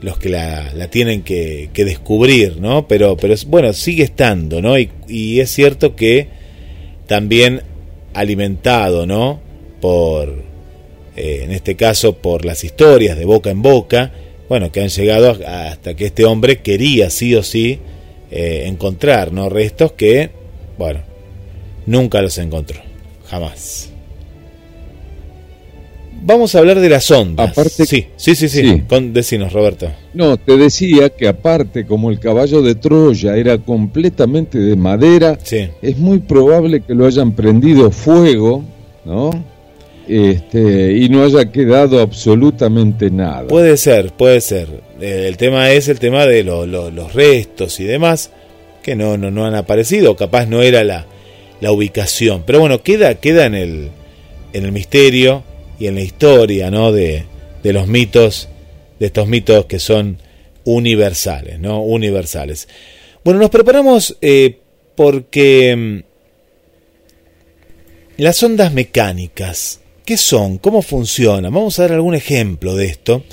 [0.00, 2.88] los que la, tienen que, que, descubrir, ¿no?
[2.88, 4.78] Pero, pero bueno, sigue estando, ¿no?
[4.78, 6.28] Y, y, es cierto que
[7.06, 7.62] también
[8.14, 9.40] alimentado, ¿no?
[9.80, 10.42] Por,
[11.16, 14.12] eh, en este caso, por las historias de boca en boca,
[14.48, 17.78] bueno, que han llegado hasta que este hombre quería sí o sí
[18.30, 19.48] eh, encontrar, ¿no?
[19.48, 20.30] Restos que,
[20.78, 21.00] bueno,
[21.86, 22.80] nunca los encontró,
[23.26, 23.89] jamás.
[26.22, 27.50] Vamos a hablar de las ondas.
[27.50, 28.82] Aparte, sí, sí, sí, sí.
[28.88, 29.90] Con, decinos, Roberto.
[30.12, 35.68] No, te decía que aparte, como el caballo de Troya era completamente de madera, sí.
[35.80, 38.62] es muy probable que lo hayan prendido fuego,
[39.04, 39.30] ¿no?
[40.06, 43.46] Este, y no haya quedado absolutamente nada.
[43.46, 44.82] Puede ser, puede ser.
[45.00, 48.30] El tema es el tema de lo, lo, los restos y demás,
[48.82, 51.06] que no, no, no han aparecido, capaz no era la,
[51.60, 52.42] la ubicación.
[52.44, 53.88] Pero bueno, queda, queda en el,
[54.52, 55.44] en el misterio
[55.80, 56.92] y en la historia ¿no?
[56.92, 57.24] de,
[57.64, 58.48] de los mitos,
[59.00, 60.18] de estos mitos que son
[60.64, 61.82] universales, ¿no?
[61.82, 62.68] Universales.
[63.24, 64.58] Bueno, nos preparamos eh,
[64.94, 65.98] porque mm,
[68.18, 70.58] las ondas mecánicas, ¿qué son?
[70.58, 71.52] ¿Cómo funcionan?
[71.52, 73.24] Vamos a dar algún ejemplo de esto,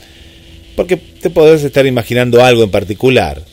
[0.76, 3.44] porque te podés estar imaginando algo en particular.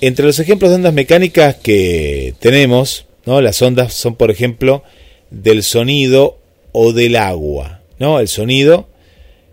[0.00, 3.40] Entre los ejemplos de ondas mecánicas que tenemos, ¿no?
[3.40, 4.82] Las ondas son, por ejemplo,
[5.30, 6.38] del sonido
[6.72, 7.79] o del agua.
[8.00, 8.18] ¿No?
[8.18, 8.88] El sonido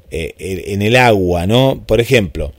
[0.09, 1.83] eh, en el agua, ¿no?
[1.85, 2.53] Por ejemplo,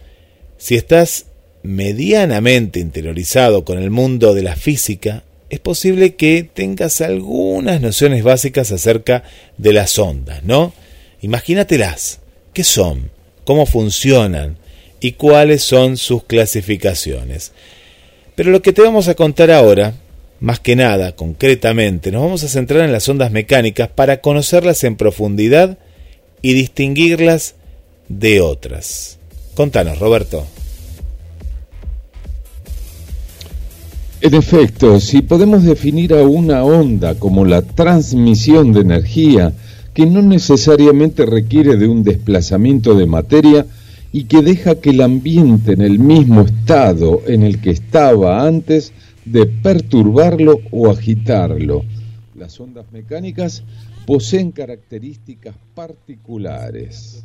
[0.58, 1.26] si estás
[1.62, 8.70] medianamente interiorizado con el mundo de la física, es posible que tengas algunas nociones básicas
[8.70, 9.24] acerca
[9.56, 10.74] de las ondas, ¿no?
[11.22, 12.20] Imagínatelas.
[12.52, 13.10] ¿Qué son?
[13.44, 14.58] ¿Cómo funcionan?
[15.00, 17.52] ¿Y cuáles son sus clasificaciones?
[18.34, 19.94] Pero lo que te vamos a contar ahora,
[20.40, 24.96] más que nada, concretamente, nos vamos a centrar en las ondas mecánicas para conocerlas en
[24.96, 25.78] profundidad
[26.42, 27.56] y distinguirlas
[28.08, 29.18] de otras.
[29.54, 30.46] Contanos, Roberto.
[34.20, 39.52] En efecto, si podemos definir a una onda como la transmisión de energía,
[39.94, 43.66] que no necesariamente requiere de un desplazamiento de materia
[44.12, 48.92] y que deja que el ambiente en el mismo estado en el que estaba antes
[49.30, 51.84] de perturbarlo o agitarlo.
[52.36, 53.62] Las ondas mecánicas
[54.06, 57.24] poseen características particulares.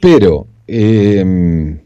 [0.00, 1.78] Pero, eh,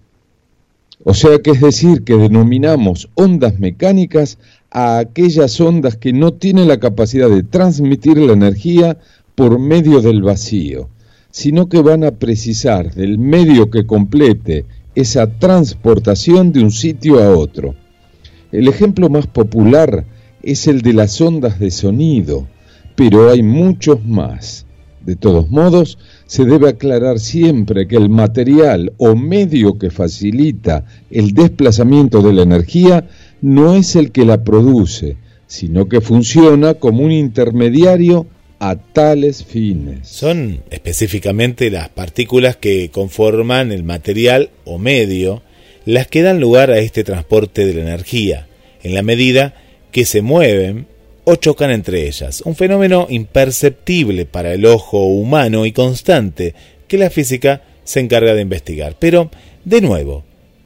[1.03, 4.39] o sea que es decir que denominamos ondas mecánicas
[4.71, 8.99] a aquellas ondas que no tienen la capacidad de transmitir la energía
[9.35, 10.89] por medio del vacío,
[11.31, 17.31] sino que van a precisar del medio que complete esa transportación de un sitio a
[17.31, 17.75] otro.
[18.53, 20.05] El ejemplo más popular
[20.43, 22.49] es el de las ondas de sonido,
[22.97, 24.67] pero hay muchos más.
[25.05, 31.33] De todos modos, se debe aclarar siempre que el material o medio que facilita el
[31.33, 33.09] desplazamiento de la energía
[33.41, 38.27] no es el que la produce, sino que funciona como un intermediario
[38.59, 40.07] a tales fines.
[40.07, 45.43] Son específicamente las partículas que conforman el material o medio
[45.85, 48.47] las que dan lugar a este transporte de la energía,
[48.83, 49.55] en la medida
[49.91, 50.87] que se mueven
[51.25, 56.55] o chocan entre ellas, un fenómeno imperceptible para el ojo humano y constante
[56.89, 58.97] que la física se encarga de investigar.
[58.99, 59.31] Pero,
[59.65, 60.25] de nuevo,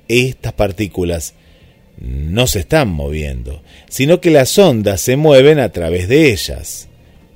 [0.08, 1.34] estas partículas
[1.98, 6.88] no se están moviendo, sino que las ondas se mueven a través de ellas,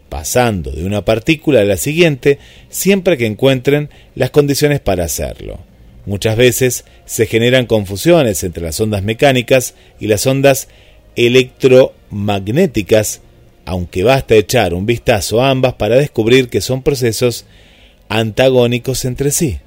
[0.08, 5.60] pasando de una partícula a la siguiente siempre que encuentren las condiciones para hacerlo.
[6.08, 10.68] Muchas veces se generan confusiones entre las ondas mecánicas y las ondas
[11.16, 13.20] electromagnéticas,
[13.66, 17.44] aunque basta echar un vistazo a ambas para descubrir que son procesos
[18.08, 19.58] antagónicos entre sí.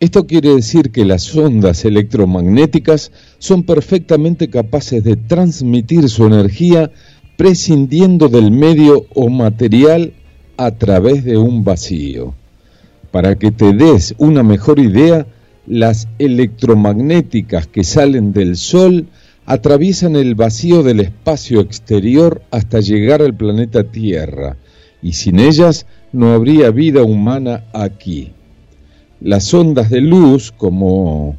[0.00, 6.90] Esto quiere decir que las ondas electromagnéticas son perfectamente capaces de transmitir su energía
[7.36, 10.14] prescindiendo del medio o material
[10.56, 12.34] a través de un vacío.
[13.14, 15.24] Para que te des una mejor idea,
[15.68, 19.06] las electromagnéticas que salen del Sol
[19.46, 24.56] atraviesan el vacío del espacio exterior hasta llegar al planeta Tierra,
[25.00, 28.32] y sin ellas no habría vida humana aquí.
[29.20, 31.36] Las ondas de luz, como,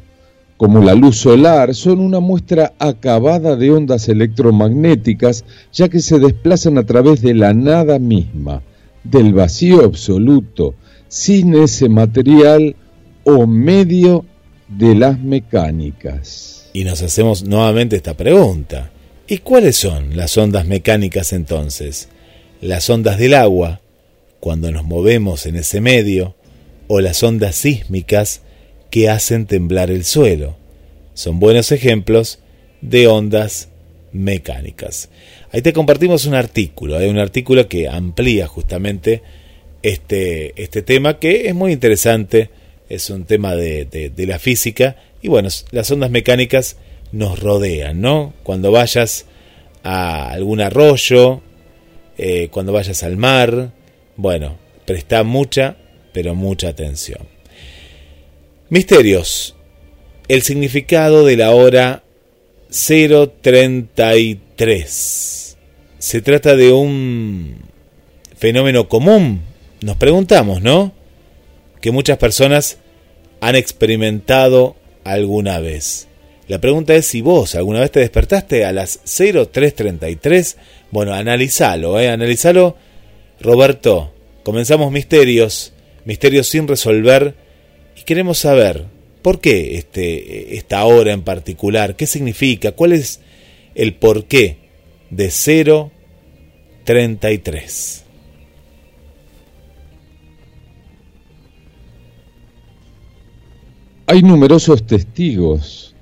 [0.56, 6.78] como la luz solar, son una muestra acabada de ondas electromagnéticas, ya que se desplazan
[6.78, 8.62] a través de la nada misma,
[9.04, 10.74] del vacío absoluto,
[11.08, 12.76] sin ese material
[13.24, 14.24] o medio
[14.68, 16.68] de las mecánicas.
[16.72, 18.90] Y nos hacemos nuevamente esta pregunta.
[19.28, 22.08] ¿Y cuáles son las ondas mecánicas entonces?
[22.60, 23.80] ¿Las ondas del agua,
[24.40, 26.34] cuando nos movemos en ese medio,
[26.88, 28.42] o las ondas sísmicas
[28.90, 30.56] que hacen temblar el suelo?
[31.14, 32.38] Son buenos ejemplos
[32.82, 33.68] de ondas
[34.12, 35.08] mecánicas.
[35.50, 39.22] Ahí te compartimos un artículo, hay un artículo que amplía justamente
[39.86, 42.50] este, este tema que es muy interesante,
[42.88, 46.76] es un tema de, la física y bueno, las ondas mecánicas
[47.12, 48.34] nos rodean, ¿no?
[48.42, 49.26] Cuando vayas
[49.84, 51.40] a algún arroyo,
[52.18, 53.70] eh, cuando vayas al mar,
[54.16, 55.76] bueno, presta mucha,
[56.12, 57.20] pero mucha atención.
[58.68, 59.54] Misterios.
[60.26, 62.02] El significado de la hora
[62.70, 65.56] 033.
[65.98, 67.58] Se trata de un
[68.36, 70.92] fenómeno común nos preguntamos, ¿no?
[71.80, 72.78] Que muchas personas
[73.40, 76.08] han experimentado alguna vez.
[76.48, 80.56] La pregunta es si vos alguna vez te despertaste a las 0333.
[80.90, 82.08] Bueno, analizalo, ¿eh?
[82.08, 82.76] Analizalo.
[83.40, 84.12] Roberto,
[84.44, 85.72] comenzamos misterios,
[86.04, 87.34] misterios sin resolver
[87.96, 88.84] y queremos saber
[89.22, 93.20] por qué este, esta hora en particular, qué significa, cuál es
[93.74, 94.58] el porqué
[95.10, 95.30] de
[96.84, 98.05] 033.
[104.08, 105.92] Hay numerosos testigos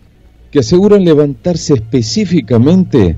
[0.51, 3.17] que aseguran levantarse específicamente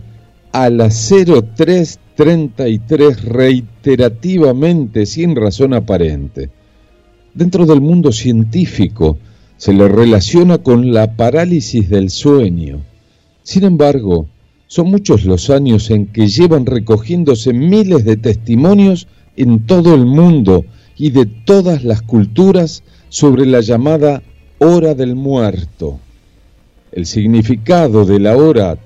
[0.53, 6.51] a las 0333 reiterativamente sin razón aparente.
[7.35, 9.19] Dentro del mundo científico
[9.57, 12.85] se le relaciona con la parálisis del sueño.
[13.43, 14.29] Sin embargo,
[14.69, 20.65] son muchos los años en que llevan recogiéndose miles de testimonios en todo el mundo
[20.97, 24.23] y de todas las culturas sobre la llamada
[24.59, 25.99] hora del muerto.
[26.93, 28.79] El significado de la hora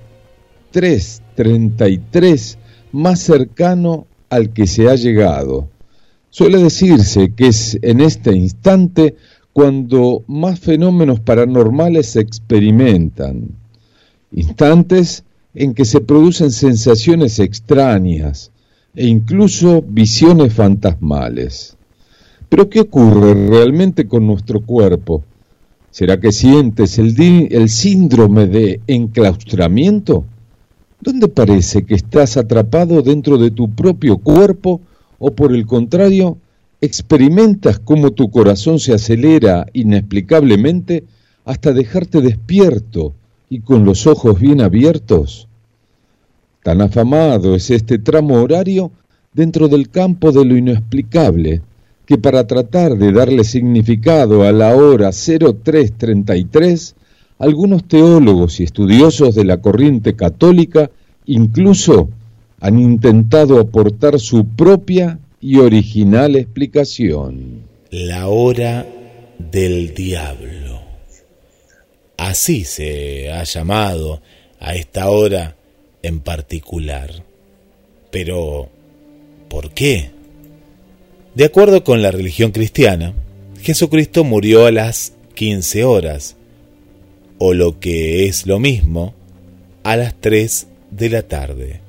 [0.72, 2.58] 333
[2.92, 5.68] más cercano al que se ha llegado.
[6.30, 9.16] Suele decirse que es en este instante
[9.52, 13.48] cuando más fenómenos paranormales se experimentan,
[14.32, 18.52] instantes en que se producen sensaciones extrañas
[18.94, 21.76] e incluso visiones fantasmales.
[22.48, 25.24] Pero ¿qué ocurre realmente con nuestro cuerpo?
[25.90, 30.24] ¿Será que sientes el, síndrome de enclaustramiento?
[31.00, 34.80] ¿Dónde parece que estás atrapado dentro de tu propio cuerpo
[35.18, 36.38] o por el contrario,
[36.80, 41.04] experimentas cómo tu corazón se acelera inexplicablemente
[41.44, 43.12] hasta dejarte despierto
[43.48, 45.48] y con los ojos bien abiertos?
[46.62, 48.92] Tan afamado es este tramo horario
[49.32, 51.62] dentro del campo de lo inexplicable
[52.10, 56.96] que para tratar de darle significado a la hora 0333,
[57.38, 60.90] algunos teólogos y estudiosos de la corriente católica
[61.24, 62.08] incluso
[62.58, 67.60] han intentado aportar su propia y original explicación.
[67.92, 68.88] La hora
[69.38, 70.80] del diablo.
[72.16, 74.20] Así se ha llamado
[74.58, 75.54] a esta hora
[76.02, 77.22] en particular.
[78.10, 78.68] Pero
[79.50, 80.10] ¿Por qué?
[81.34, 83.14] De acuerdo con la religión cristiana,
[83.62, 86.34] Jesucristo murió a las 15 horas,
[87.38, 89.14] o lo que es lo mismo,
[89.84, 91.82] a las 3 de la tarde.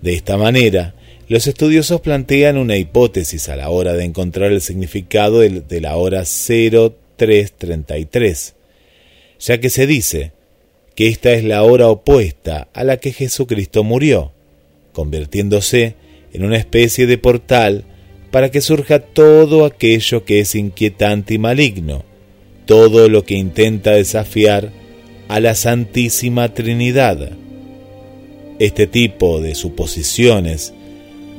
[0.00, 0.94] De esta manera,
[1.26, 6.22] los estudiosos plantean una hipótesis a la hora de encontrar el significado de la hora
[6.22, 8.54] 0333,
[9.40, 10.30] ya que se dice
[10.94, 14.30] que esta es la hora opuesta a la que Jesucristo murió,
[14.92, 15.96] convirtiéndose
[16.32, 17.86] en una especie de portal
[18.30, 22.04] para que surja todo aquello que es inquietante y maligno,
[22.66, 24.70] todo lo que intenta desafiar
[25.28, 27.30] a la Santísima Trinidad.
[28.58, 30.72] Este tipo de suposiciones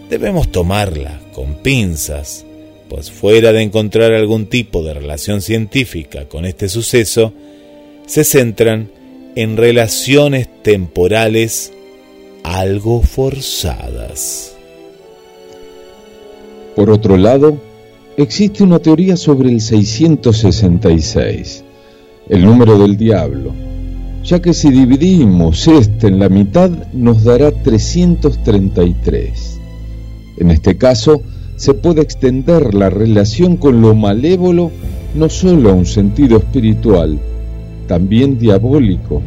[0.10, 2.46] debemos tomarla con pinzas,
[2.90, 7.34] pues fuera de encontrar algún tipo de relación científica con este suceso,
[8.06, 8.92] se centran
[9.36, 11.72] en relaciones temporales
[12.44, 14.51] algo forzadas.
[16.76, 17.58] Por otro lado,
[18.16, 21.66] existe una teoría sobre el 666,
[22.30, 23.52] el número del diablo,
[24.24, 29.60] ya que si dividimos este en la mitad nos dará 333.
[30.38, 31.22] En este caso,
[31.58, 34.72] se puede extender la relación con lo malévolo
[35.14, 37.20] no solo a un sentido espiritual,
[37.88, 39.22] también diabólico,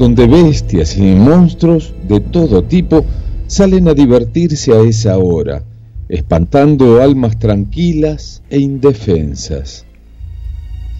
[0.00, 3.04] donde bestias y monstruos de todo tipo
[3.46, 5.62] salen a divertirse a esa hora
[6.12, 9.86] espantando almas tranquilas e indefensas.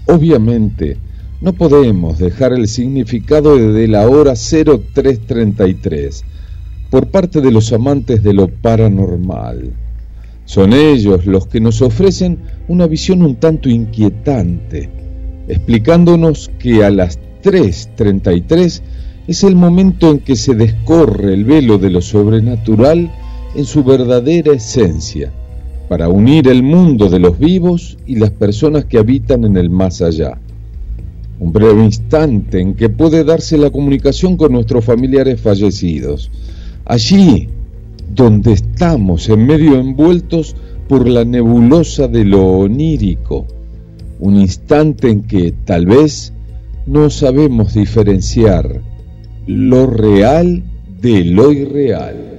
[0.06, 0.96] Obviamente,
[1.42, 6.24] no podemos dejar el significado de la hora 0333
[6.88, 9.74] por parte de los amantes de lo paranormal.
[10.46, 14.88] Son ellos los que nos ofrecen una visión un tanto inquietante,
[15.46, 18.80] explicándonos que a las 3.33
[19.26, 23.10] es el momento en que se descorre el velo de lo sobrenatural
[23.54, 25.32] en su verdadera esencia,
[25.88, 30.00] para unir el mundo de los vivos y las personas que habitan en el más
[30.00, 30.38] allá.
[31.38, 36.30] Un breve instante en que puede darse la comunicación con nuestros familiares fallecidos.
[36.84, 37.48] Allí
[38.14, 40.54] donde estamos en medio envueltos
[40.88, 43.46] por la nebulosa de lo onírico.
[44.20, 46.32] Un instante en que tal vez
[46.86, 48.82] no sabemos diferenciar
[49.46, 50.62] lo real
[51.00, 52.31] de lo irreal.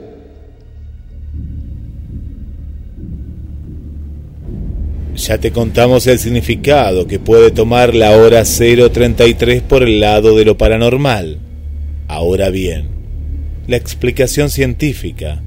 [5.16, 10.44] Ya te contamos el significado que puede tomar la hora 033 por el lado de
[10.44, 11.38] lo paranormal.
[12.08, 12.88] Ahora bien,
[13.68, 15.44] la explicación científica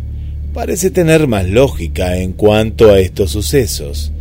[0.55, 4.13] parece tener más lógica en cuanto a estos sucesos.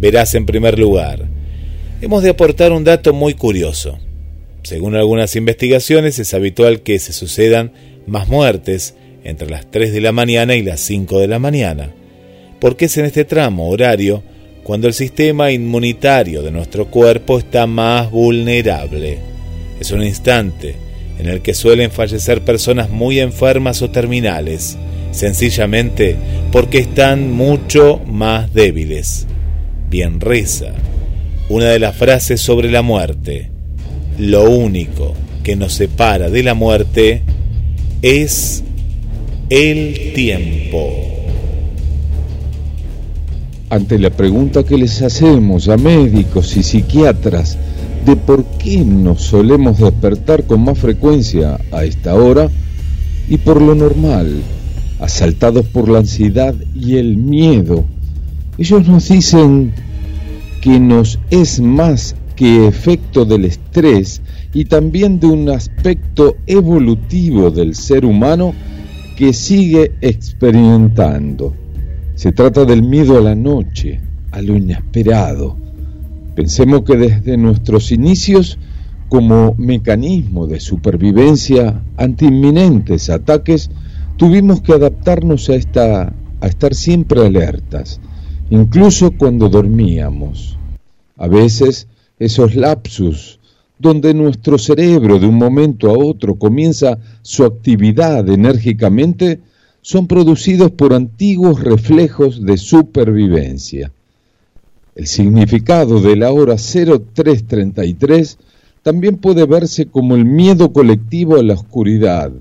[0.00, 1.26] Verás en primer lugar,
[2.00, 3.98] hemos de aportar un dato muy curioso.
[4.62, 7.72] Según algunas investigaciones es habitual que se sucedan
[8.06, 11.90] más muertes entre las 3 de la mañana y las 5 de la mañana,
[12.58, 14.22] porque es en este tramo horario
[14.64, 19.18] cuando el sistema inmunitario de nuestro cuerpo está más vulnerable.
[19.78, 20.74] Es un instante
[21.18, 24.76] en el que suelen fallecer personas muy enfermas o terminales,
[25.12, 26.16] sencillamente
[26.50, 29.26] porque están mucho más débiles.
[29.88, 30.72] Bien reza
[31.48, 33.50] una de las frases sobre la muerte.
[34.18, 37.22] Lo único que nos separa de la muerte
[38.02, 38.64] es
[39.50, 41.13] el tiempo.
[43.74, 47.58] Ante la pregunta que les hacemos a médicos y psiquiatras
[48.06, 52.48] de por qué nos solemos despertar con más frecuencia a esta hora
[53.28, 54.42] y por lo normal,
[55.00, 57.84] asaltados por la ansiedad y el miedo,
[58.58, 59.72] ellos nos dicen
[60.60, 64.22] que nos es más que efecto del estrés
[64.52, 68.54] y también de un aspecto evolutivo del ser humano
[69.16, 71.63] que sigue experimentando.
[72.14, 74.00] Se trata del miedo a la noche,
[74.30, 75.56] a lo inesperado.
[76.34, 78.58] Pensemos que desde nuestros inicios,
[79.08, 83.70] como mecanismo de supervivencia ante inminentes ataques,
[84.16, 88.00] tuvimos que adaptarnos a, esta, a estar siempre alertas,
[88.50, 90.58] incluso cuando dormíamos.
[91.16, 91.88] A veces
[92.18, 93.40] esos lapsus
[93.78, 99.40] donde nuestro cerebro de un momento a otro comienza su actividad enérgicamente,
[99.84, 103.92] son producidos por antiguos reflejos de supervivencia.
[104.94, 108.38] El significado de la hora 0333
[108.82, 112.32] también puede verse como el miedo colectivo a la oscuridad,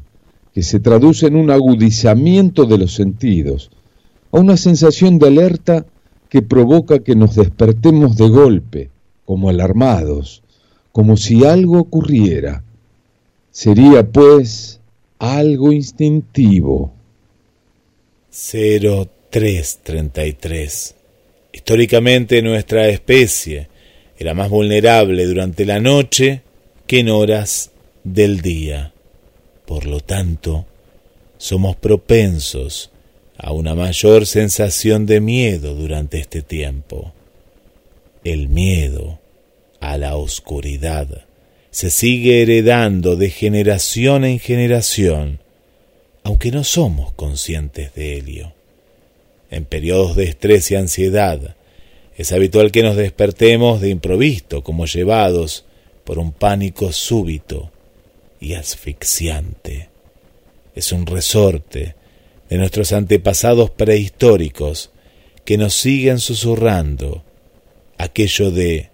[0.54, 3.72] que se traduce en un agudizamiento de los sentidos,
[4.32, 5.86] a una sensación de alerta
[6.30, 8.90] que provoca que nos despertemos de golpe,
[9.26, 10.44] como alarmados,
[10.94, 12.64] como si algo ocurriera.
[13.52, 14.80] Sería, pues,
[15.20, 16.94] algo instintivo.
[18.34, 20.96] 333.
[21.52, 23.68] Históricamente nuestra especie
[24.18, 26.42] era más vulnerable durante la noche
[26.88, 27.70] que en horas
[28.04, 28.92] del día.
[29.68, 30.66] Por lo tanto,
[31.38, 32.90] somos propensos
[33.38, 37.14] a una mayor sensación de miedo durante este tiempo.
[38.24, 39.20] El miedo
[39.80, 41.26] a la oscuridad
[41.70, 45.43] se sigue heredando de generación en generación,
[46.24, 48.54] aunque no somos conscientes de ello.
[49.52, 51.56] En periodos de estrés y ansiedad,
[52.18, 55.66] es habitual que nos despertemos de improviso, como llevados
[56.04, 57.72] por un pánico súbito
[58.40, 59.90] y asfixiante.
[60.76, 61.96] Es un resorte
[62.50, 64.92] de nuestros antepasados prehistóricos
[65.46, 67.24] que nos siguen susurrando
[67.98, 68.90] aquello de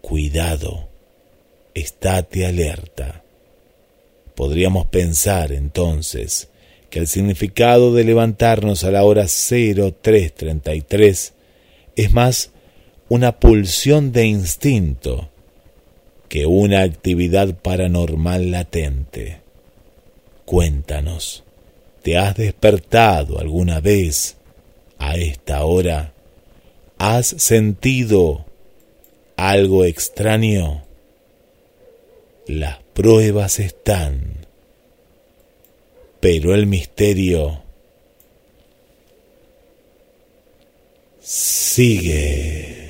[0.00, 0.88] cuidado,
[1.74, 3.22] estate alerta.
[4.34, 6.48] Podríamos pensar entonces
[6.94, 11.34] que el significado de levantarnos a la hora 0333
[11.96, 12.52] es más
[13.08, 15.28] una pulsión de instinto
[16.28, 19.40] que una actividad paranormal latente.
[20.44, 21.42] Cuéntanos,
[22.02, 24.36] ¿te has despertado alguna vez
[24.96, 26.12] a esta hora?
[26.98, 28.46] ¿Has sentido
[29.36, 30.84] algo extraño?
[32.46, 34.43] Las pruebas están,
[36.24, 37.60] pero el misterio
[41.20, 42.83] sigue.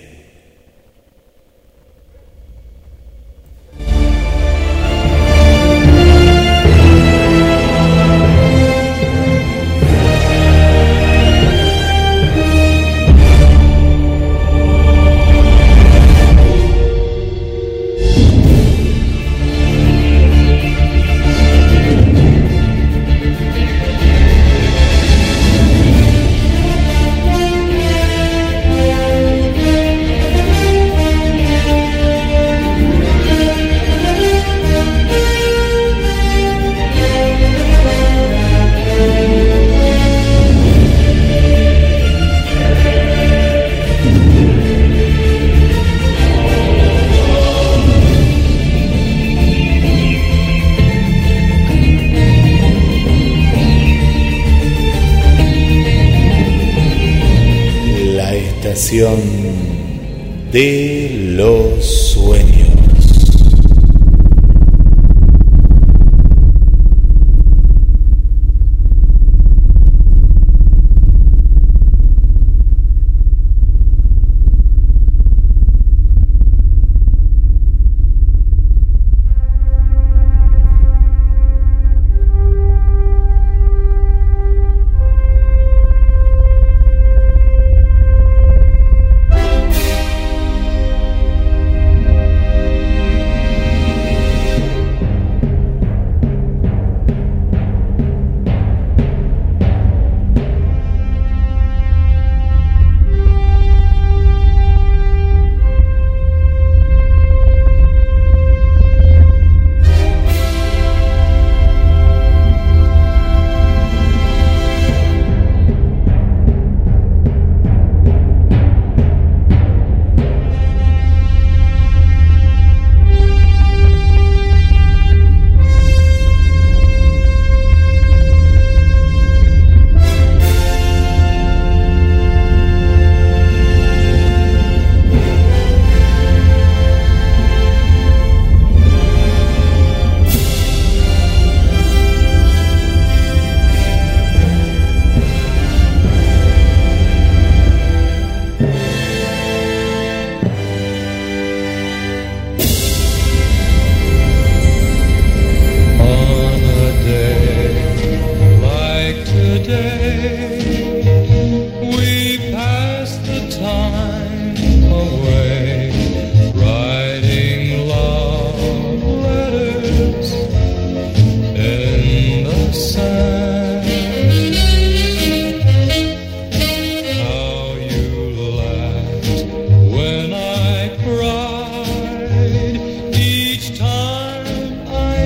[60.51, 62.04] De los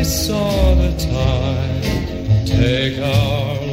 [0.05, 2.47] saw the time.
[2.47, 3.68] Take our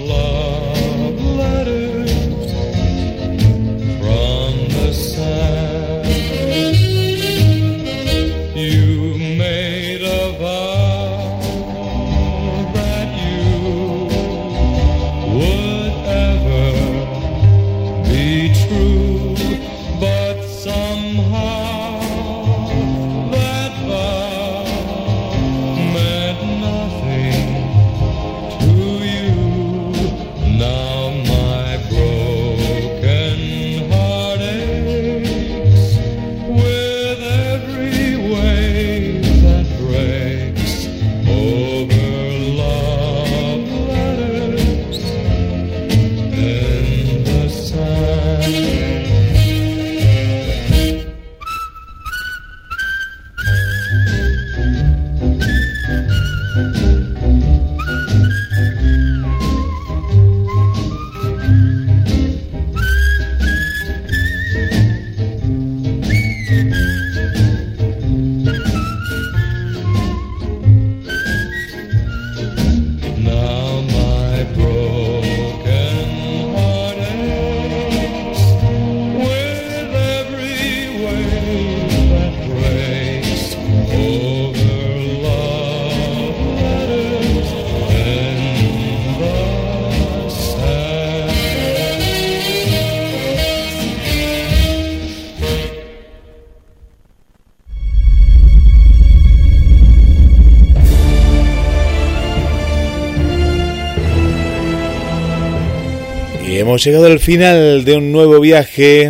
[106.76, 109.10] hemos llegado al final de un nuevo viaje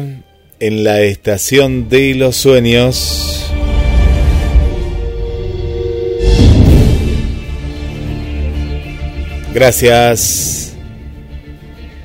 [0.60, 3.52] en la estación de los sueños.
[9.52, 10.76] Gracias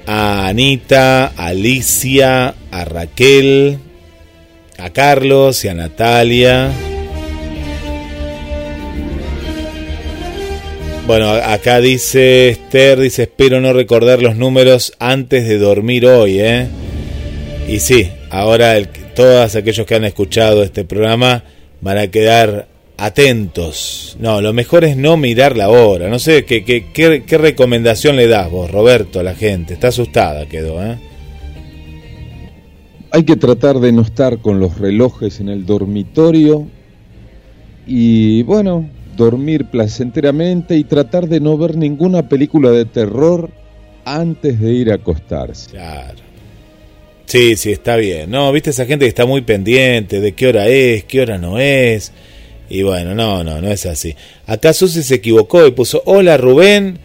[0.07, 3.81] a Anita, a Alicia, a Raquel,
[4.79, 6.71] a Carlos y a Natalia.
[11.11, 16.69] Bueno, acá dice Esther, dice, espero no recordar los números antes de dormir hoy, ¿eh?
[17.69, 18.77] Y sí, ahora
[19.17, 21.43] todos aquellos que han escuchado este programa
[21.81, 24.17] van a quedar atentos.
[24.21, 26.09] No, lo mejor es no mirar la hora.
[26.09, 29.75] No sé, ¿qué, qué, qué, recomendación le das vos, Roberto, a la gente?
[29.75, 30.97] Está asustada, quedó, ¿eh?
[33.11, 36.69] Hay que tratar de no estar con los relojes en el dormitorio
[37.85, 38.89] y bueno,
[39.21, 43.51] dormir placenteramente y tratar de no ver ninguna película de terror
[44.05, 45.71] antes de ir a acostarse.
[45.71, 46.19] Claro.
[47.27, 48.31] Sí, sí, está bien.
[48.31, 51.59] No, viste esa gente que está muy pendiente de qué hora es, qué hora no
[51.59, 52.13] es.
[52.69, 54.17] Y bueno, no, no, no es así.
[54.47, 56.99] Acá Susi se equivocó y puso hola Rubén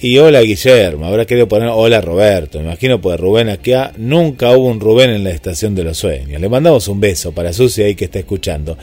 [0.00, 1.06] y hola Guillermo.
[1.06, 2.58] Ahora quiero poner hola Roberto.
[2.58, 3.92] Me imagino pues Rubén acá.
[3.98, 6.40] Nunca hubo un Rubén en la estación de los sueños.
[6.40, 8.78] Le mandamos un beso para Susi ahí que está escuchando.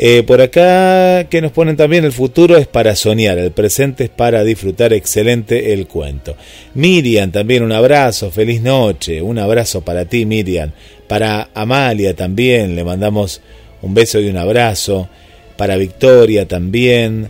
[0.00, 4.10] Eh, por acá que nos ponen también el futuro es para soñar, el presente es
[4.10, 6.36] para disfrutar, excelente el cuento.
[6.74, 10.70] Miriam también un abrazo, feliz noche, un abrazo para ti Miriam,
[11.08, 13.40] para Amalia también le mandamos
[13.82, 15.08] un beso y un abrazo,
[15.56, 17.28] para Victoria también,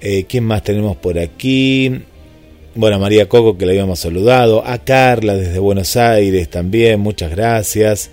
[0.00, 2.00] eh, ¿quién más tenemos por aquí?
[2.74, 7.30] Bueno, a María Coco que la habíamos saludado, a Carla desde Buenos Aires también, muchas
[7.30, 8.10] gracias,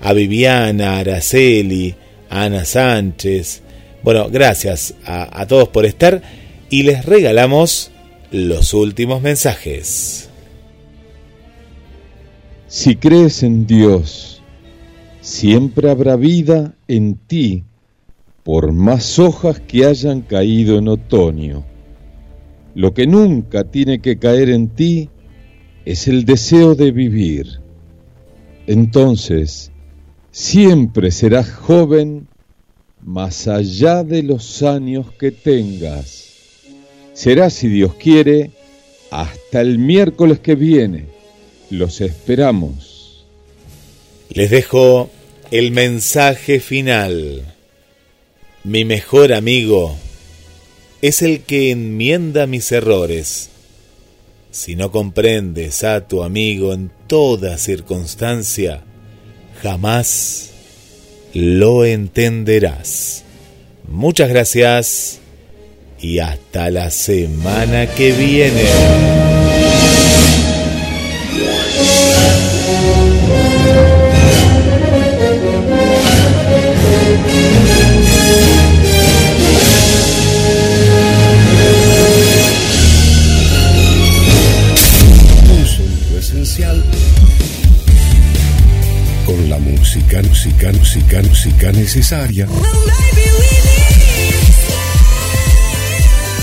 [0.00, 1.94] a Viviana, a Araceli,
[2.34, 3.62] Ana Sánchez.
[4.02, 6.20] Bueno, gracias a, todos por estar
[6.68, 7.92] y les regalamos
[8.32, 10.28] los últimos mensajes.
[12.66, 14.42] Si crees en Dios,
[15.20, 17.62] siempre habrá vida en ti,
[18.42, 21.64] por más hojas que hayan caído en otoño.
[22.74, 25.08] Lo que nunca tiene que caer en ti
[25.84, 27.60] es el deseo de vivir.
[28.66, 29.70] Entonces,
[30.34, 32.26] Siempre serás joven
[33.04, 36.24] más allá de los años que tengas.
[37.12, 38.50] Será, si Dios quiere,
[39.12, 41.04] hasta el miércoles que viene.
[41.70, 43.26] Los esperamos.
[44.28, 45.08] Les dejo
[45.52, 47.54] el mensaje final.
[48.64, 49.94] Mi mejor amigo
[51.00, 53.50] es el que enmienda mis errores.
[54.50, 58.82] Si no comprendes a tu amigo en toda circunstancia,
[59.64, 60.50] jamás
[61.32, 63.24] lo entenderás.
[63.88, 65.20] Muchas gracias
[65.98, 69.43] y hasta la semana que viene.
[90.22, 92.46] Música, música, música necesaria